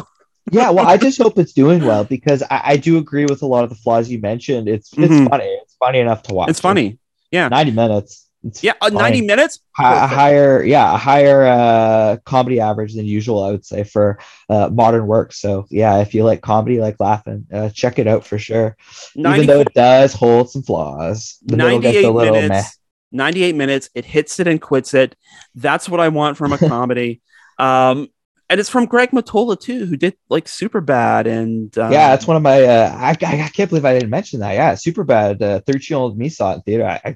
[0.52, 3.46] yeah, well, I just hope it's doing well because I, I do agree with a
[3.48, 4.68] lot of the flaws you mentioned.
[4.70, 5.30] It's it's Mhm.
[5.30, 5.46] funny.
[5.46, 6.50] It's funny enough to watch.
[6.50, 7.00] It's funny.
[7.32, 7.48] Yeah.
[7.50, 8.27] Ninety minutes.
[8.48, 9.60] It's Yeah, uh, 90 minutes.
[9.76, 14.18] Hi- a higher yeah a higher uh comedy average than usual i would say for
[14.50, 15.34] uh modern work.
[15.34, 18.76] So yeah if you like comedy like laughing uh, check it out for sure.
[19.16, 22.48] Even though it does hold some flaws the middle gets 98 a little meh.
[22.50, 22.80] Minutes
[23.12, 23.90] 98 minutes.
[23.94, 25.16] It hits it and quits it.
[25.54, 27.22] That's what i want from a comedy.
[27.60, 28.08] Um
[28.50, 32.38] and it's from greg mottola too who did like superbad and um, yeah that's one
[32.38, 34.54] of my uh I, I, I can't believe i didn't mention that.
[34.54, 36.86] Yeah superbad uh 13 year old me saw it in theater.
[36.86, 37.16] I, I,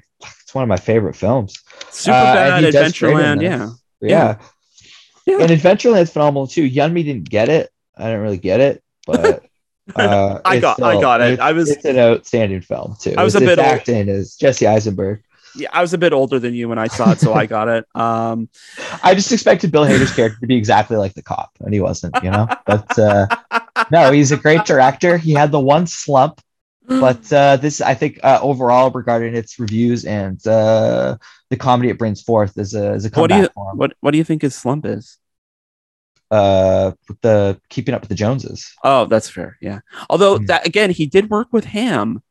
[0.52, 1.58] it's one of my favorite films.
[1.90, 3.70] Super Uh, and bad he does great in adventureland yeah.
[4.02, 4.36] Yeah.
[5.24, 5.38] Yeah.
[5.40, 6.68] and adventureland's phenomenal too.
[6.68, 7.70] Yunmi didn't get it.
[7.96, 9.44] I didn't really get it but
[9.96, 11.32] uh I it's got- I got it.
[11.32, 13.14] it's- I was- it's an outstanding film too.
[13.16, 15.22] I was It's- a bit its acting as jesse eisenberg.
[15.56, 17.68] Yeah i was a bit older than you when i saw it so i got
[17.68, 17.86] it.
[17.94, 18.48] Um
[19.02, 22.14] I just expected Bill Hader's character to be exactly like the cop, and he wasn't,
[22.22, 22.46] you know.
[22.66, 23.26] But uh,
[23.90, 25.16] no, he's a great director.
[25.18, 26.40] He had the one slump,
[27.00, 31.16] but uh, this, I think, uh, overall, regarding its reviews and uh,
[31.50, 33.78] the comedy it brings forth, is a is a what do comeback you for him.
[33.78, 35.18] what what do you think his slump is
[36.30, 38.72] Uh, the keeping up with the Joneses.
[38.82, 40.46] oh that's fair yeah although Hmm.
[40.46, 42.22] that again he did work with hamm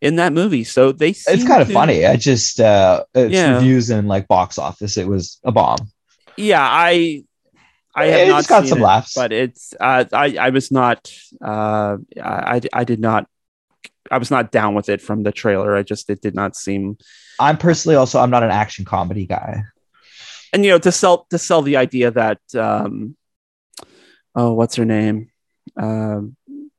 [0.00, 2.04] in that movie so they It's kind of to- funny.
[2.04, 3.54] I just uh, its Yeah.
[3.54, 5.78] reviews and like box office, it was a bomb.
[6.36, 7.22] yeah i
[7.94, 9.14] i have It's not got seen some it, laughs.
[9.14, 10.98] but it's uh i i was not
[11.40, 11.96] uh
[12.54, 13.22] I i did not
[14.10, 16.96] i was not down with it from the trailer i just it did not seem
[17.38, 19.64] I'm personally also I'm not an action comedy guy.
[20.52, 23.16] and you know to sell to sell the idea that um
[24.34, 25.30] oh what's her name
[25.76, 26.36] um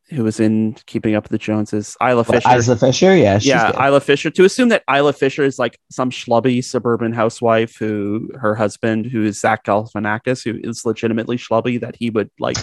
[0.10, 3.82] who was in keeping up with the joneses isla fisher Isla Fisher, yeah, yeah, good.
[3.82, 4.30] Isla Fisher.
[4.30, 9.24] To assume that Isla Fisher is like some schlubby suburban housewife who her husband, who
[9.26, 12.58] is Zach Galifianakis, who is legitimately schlubby, that he would like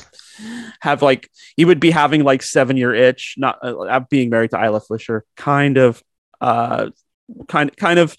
[0.81, 4.63] have like he would be having like seven year itch, not uh, being married to
[4.63, 6.03] Isla Fisher, kind of,
[6.41, 6.91] uh,
[7.49, 8.17] kind kind of,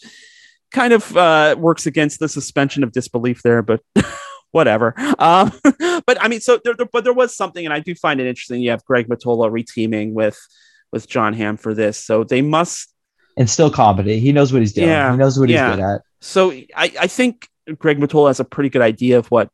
[0.71, 3.81] kind of uh, works against the suspension of disbelief there, but.
[4.51, 5.51] Whatever, um,
[6.05, 8.25] but I mean, so there, there, but there was something, and I do find it
[8.25, 8.61] interesting.
[8.61, 10.39] You have Greg Mottola reteaming with
[10.93, 12.95] with Jon Hamm for this, so they must
[13.37, 14.19] and still comedy.
[14.19, 14.87] He knows what he's doing.
[14.87, 16.01] Yeah, he knows what he's good at.
[16.21, 19.49] so I, I think Greg Mottola has a pretty good idea of what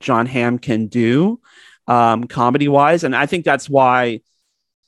[0.00, 1.40] Jon Hamm can do
[1.86, 3.04] um, comedy wise.
[3.04, 4.20] And I think that's why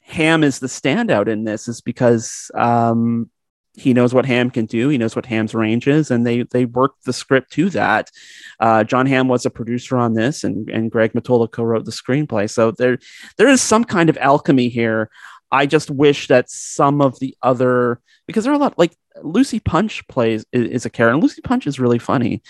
[0.00, 3.30] Hamm is the standout in this, is because um,
[3.74, 4.88] he knows what Hamm can do.
[4.88, 8.10] He knows what Hamm's range is, and they they worked the script to that.
[8.60, 12.50] Uh, Jon Hamm was a producer on this, and and Greg Mottola co-wrote the screenplay.
[12.50, 12.98] So there
[13.38, 15.10] there is some kind of alchemy here.
[15.50, 19.60] I just wish that some of the other because there are a lot like Lucy
[19.60, 21.14] Punch plays is, is a character.
[21.14, 22.42] And Lucy Punch is really funny.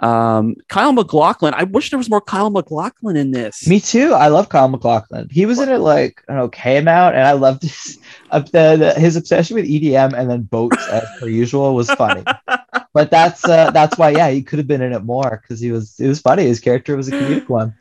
[0.00, 1.52] Um, Kyle MacLachlan.
[1.54, 3.66] I wish there was more Kyle MacLachlan in this.
[3.66, 4.14] Me too.
[4.14, 5.28] I love Kyle MacLachlan.
[5.30, 7.98] He was in it like an okay amount, and I loved his,
[8.30, 12.24] uh, the, the, his obsession with EDM and then boats as per usual was funny.
[12.94, 15.70] but that's uh, that's why yeah he could have been in it more because he
[15.70, 16.44] was it was funny.
[16.44, 17.74] His character was a comedic one.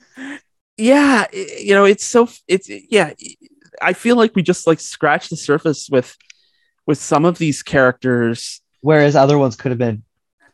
[0.77, 3.13] Yeah, you know it's so it's yeah.
[3.81, 6.17] I feel like we just like scratched the surface with
[6.85, 10.03] with some of these characters, whereas other ones could have been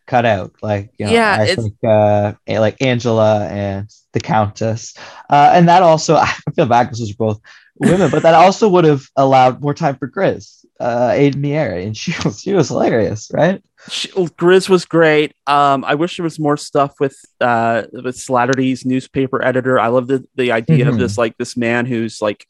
[0.08, 0.54] cut out.
[0.62, 4.96] Like, you know, yeah, I think uh, like Angela and the Countess,
[5.30, 7.42] uh, and that also I feel bad because those are both
[7.78, 11.96] women, but that also would have allowed more time for Grizz, uh, Ayden Mayeri, and
[11.96, 13.64] she was she was hilarious, right?
[13.90, 15.34] She, Grizz was great.
[15.46, 19.80] Um, I wish there was more stuff with uh with Slattery's newspaper editor.
[19.80, 20.90] I love the the idea mm-hmm.
[20.90, 22.46] of this like this man who's like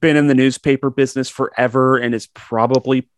[0.00, 3.08] been in the newspaper business forever and is probably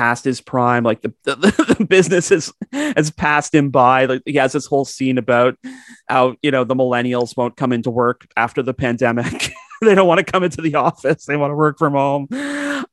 [0.00, 0.82] past his prime.
[0.82, 1.36] Like the, the,
[1.78, 4.06] the business has, has passed him by.
[4.06, 5.58] Like he has this whole scene about
[6.08, 9.52] how, you know, the millennials won't come into work after the pandemic.
[9.82, 11.26] they don't want to come into the office.
[11.26, 12.28] They want to work from home.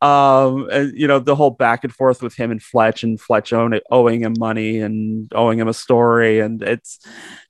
[0.01, 3.53] Um, and, you know, the whole back and forth with him and Fletch and Fletch
[3.53, 6.41] owing, owing him money and owing him a story.
[6.41, 6.99] And it's,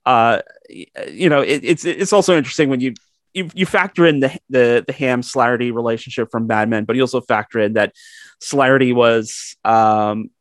[0.05, 2.93] uh, you know, it, it's, it's also interesting when you,
[3.37, 7.03] you, you factor in the the the Hamm Slattery relationship from Mad Men, but you
[7.03, 7.93] also factor in that
[8.41, 10.31] Slattery was um,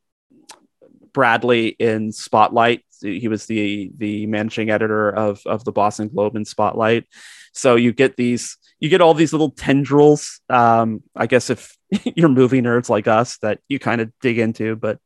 [1.12, 2.84] Bradley in Spotlight.
[3.02, 7.04] He was the the managing editor of of the Boston Globe in Spotlight.
[7.52, 10.40] So you get these you get all these little tendrils.
[10.48, 11.76] Um, I guess if
[12.16, 14.98] you're movie nerds like us, that you kind of dig into, but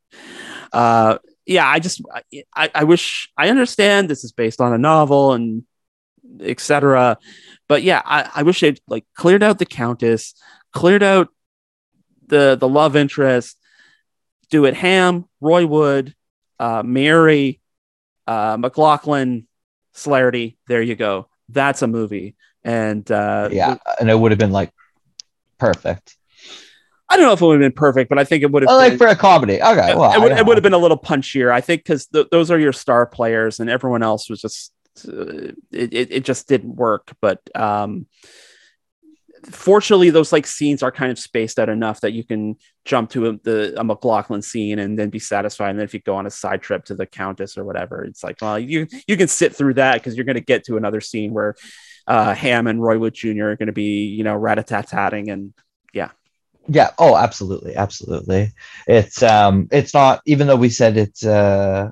[0.72, 2.00] uh, yeah, I just
[2.54, 5.64] I, I wish I understand this is based on a novel and
[6.40, 7.18] etc.
[7.68, 10.34] But yeah, I, I wish they'd like cleared out the Countess,
[10.72, 11.28] cleared out
[12.26, 13.56] the the love interest.
[14.50, 16.14] Do it Hamm, Roy Wood,
[16.58, 17.60] uh, Mayeri,
[18.26, 19.46] uh, MacLachlan,
[19.94, 20.56] Slattery.
[20.66, 21.28] There you go.
[21.48, 22.36] That's a movie.
[22.64, 24.72] And uh, yeah, and it would have been like
[25.58, 26.16] perfect.
[27.08, 28.70] I don't know if it would have been perfect, but I think it would have.
[28.70, 29.94] Oh, like for a comedy, okay.
[29.96, 32.52] Well, it, would, it would have been a little punchier, I think, because th- those
[32.52, 34.72] are your star players, and everyone else was just
[35.04, 37.12] it, it, just didn't work.
[37.20, 38.06] But um,
[39.44, 43.28] fortunately, those like scenes are kind of spaced out enough that you can jump to
[43.28, 45.70] a, the a MacLachlan scene and then be satisfied.
[45.70, 48.22] And then if you go on a side trip to the Countess or whatever, it's
[48.22, 51.00] like, well, you you can sit through that because you're going to get to another
[51.00, 51.54] scene where
[52.06, 53.48] uh, Hamm and Roy Wood Jr.
[53.48, 55.54] are going to be, you know, rat a tat tatting and
[55.92, 56.10] yeah.
[56.68, 56.90] Yeah.
[56.98, 58.52] Oh, absolutely, absolutely.
[58.86, 61.90] It's um, it's not even though we said it's uh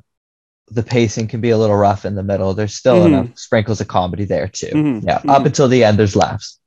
[0.70, 2.54] the pacing can be a little rough in the middle.
[2.54, 3.14] There's still mm-hmm.
[3.14, 4.66] enough sprinkles of comedy there too.
[4.66, 5.08] Mm-hmm.
[5.08, 5.30] Yeah, mm-hmm.
[5.30, 6.58] up until the end, there's laughs.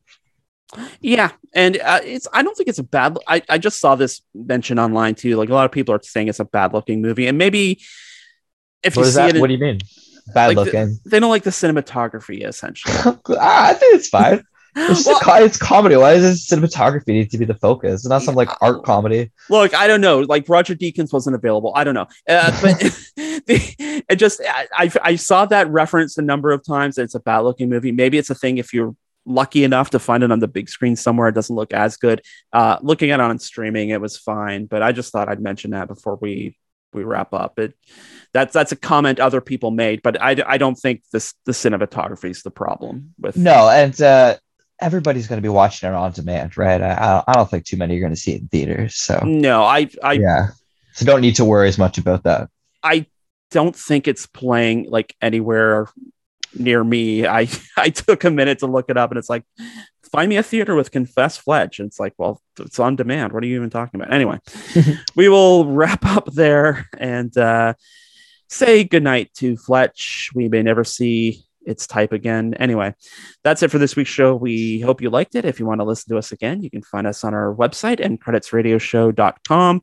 [1.02, 3.18] Yeah, and uh, it's I don't think it's a bad.
[3.28, 5.36] I I just saw this mention online too.
[5.36, 7.82] Like a lot of people are saying it's a bad looking movie, and maybe
[8.84, 9.30] if what you see that?
[9.30, 9.80] it, in, what do you mean?
[10.34, 11.00] Bad like looking?
[11.04, 12.94] The, they don't like the cinematography, essentially.
[13.40, 14.44] I think it's fine.
[14.76, 15.98] It's, well, it's comedy.
[15.98, 18.02] Why does cinematography need to be the focus?
[18.02, 19.32] It's not some like art comedy.
[19.50, 20.20] Look, I don't know.
[20.20, 21.74] Like Roger Deakins wasn't available.
[21.76, 22.08] I don't know.
[22.28, 22.80] Uh, but
[23.16, 26.98] the, it just I, I saw that reference a number of times.
[26.98, 27.92] It's a bad looking movie.
[27.92, 28.96] Maybe it's a thing if you're
[29.26, 31.28] lucky enough to find it on the big screen somewhere.
[31.28, 32.22] It doesn't look as good.
[32.54, 34.66] Uh, looking at it on streaming, it was fine.
[34.66, 36.58] But I just thought I'd mention that before we
[36.94, 37.60] we wrap up.
[37.60, 37.74] It
[38.34, 42.30] that's that's a comment other people made, but I, I don't think this the cinematography
[42.30, 44.00] is the problem with no and.
[44.02, 44.38] uh
[44.82, 46.82] everybody's going to be watching it on demand, right?
[46.82, 48.96] I, I don't think too many are going to see it in theaters.
[48.96, 50.48] So no, I, I yeah,
[50.94, 52.50] so don't need to worry as much about that.
[52.84, 53.06] I
[53.52, 55.88] don't think it's playing like anywhere
[56.58, 57.26] near me.
[57.28, 59.44] I I took a minute to look it up, and it's like
[60.12, 61.80] find me a theater with Confess Fletch.
[61.80, 63.32] And it's like, well, it's on demand.
[63.32, 64.14] What are you even talking about?
[64.14, 64.40] Anyway,
[65.16, 67.74] we will wrap up there and uh,
[68.50, 70.30] say goodnight to Fletch.
[70.36, 72.54] We may never see its type again.
[72.56, 72.94] Anyway,
[73.44, 74.36] that's it for this week's show.
[74.36, 75.46] We hope you liked it.
[75.46, 78.00] If you want to listen to us again, you can find us on our website
[78.00, 79.82] and creditsradioshow.com.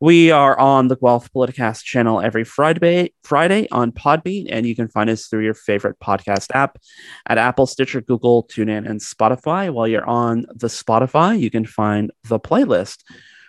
[0.00, 4.88] We are on the Guelph Politicast channel every Friday, Friday on Podbean, and you can
[4.88, 6.78] find us through your favorite podcast app
[7.26, 9.72] at Apple, Stitcher, Google, TuneIn, and Spotify.
[9.72, 13.02] While you're on the Spotify, you can find the playlist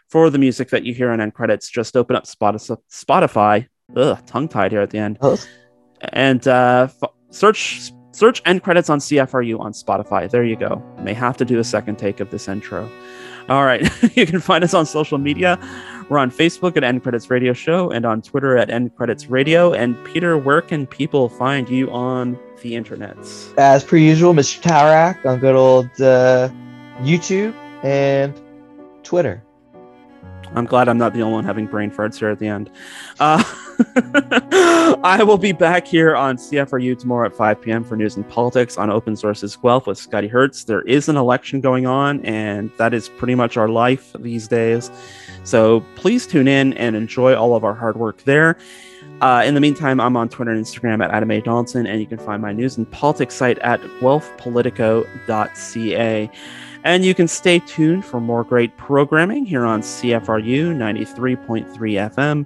[0.09, 1.69] for the music that you hear on end credits.
[1.69, 3.67] Just open up Spotify.
[3.95, 5.19] Ugh, tongue tied here at the end.
[6.01, 10.29] And uh, f- search search end credits on CFRU on Spotify.
[10.29, 10.83] There you go.
[10.99, 12.89] May have to do a second take of this intro.
[13.47, 13.81] All right.
[14.15, 15.59] you can find us on social media.
[16.09, 19.73] We're on Facebook at End Credits Radio Show and on Twitter at End Credits Radio.
[19.73, 23.17] And Peter, where can people find you on the internet?
[23.57, 24.61] As per usual, Mr.
[24.61, 26.49] Tarak on good old uh,
[26.99, 27.53] YouTube
[27.83, 28.39] and
[29.03, 29.43] Twitter.
[30.55, 32.71] I'm glad I'm not the only one having brain farts here at the end.
[33.19, 33.43] Uh,
[35.03, 37.83] I will be back here on CFRU tomorrow at 5 p.m.
[37.83, 40.65] for news and politics on Open Sources Guelph with Scotty Hertz.
[40.65, 44.91] There is an election going on, and that is pretty much our life these days.
[45.43, 48.57] So please tune in and enjoy all of our hard work there.
[49.21, 51.41] Uh, in the meantime, I'm on Twitter and Instagram at Adam A.
[51.41, 56.31] Donaldson, and you can find my news and politics site at guelphpolitico.ca.
[56.85, 62.45] And you can stay tuned for more great programming here on CFRU 93.3 FM,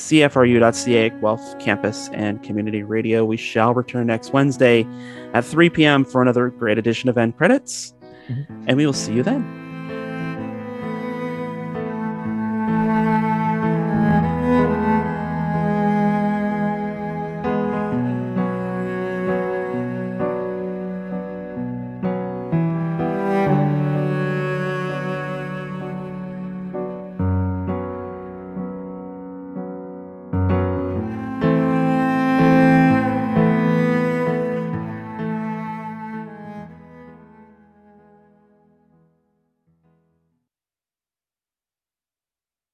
[0.00, 3.24] CFRU.ca, Guelph Campus and Community Radio.
[3.24, 4.86] We shall return next Wednesday
[5.34, 6.04] at 3 p.m.
[6.04, 7.94] for another great edition of End Credits.
[8.28, 8.64] Mm-hmm.
[8.66, 9.60] And we will see you then.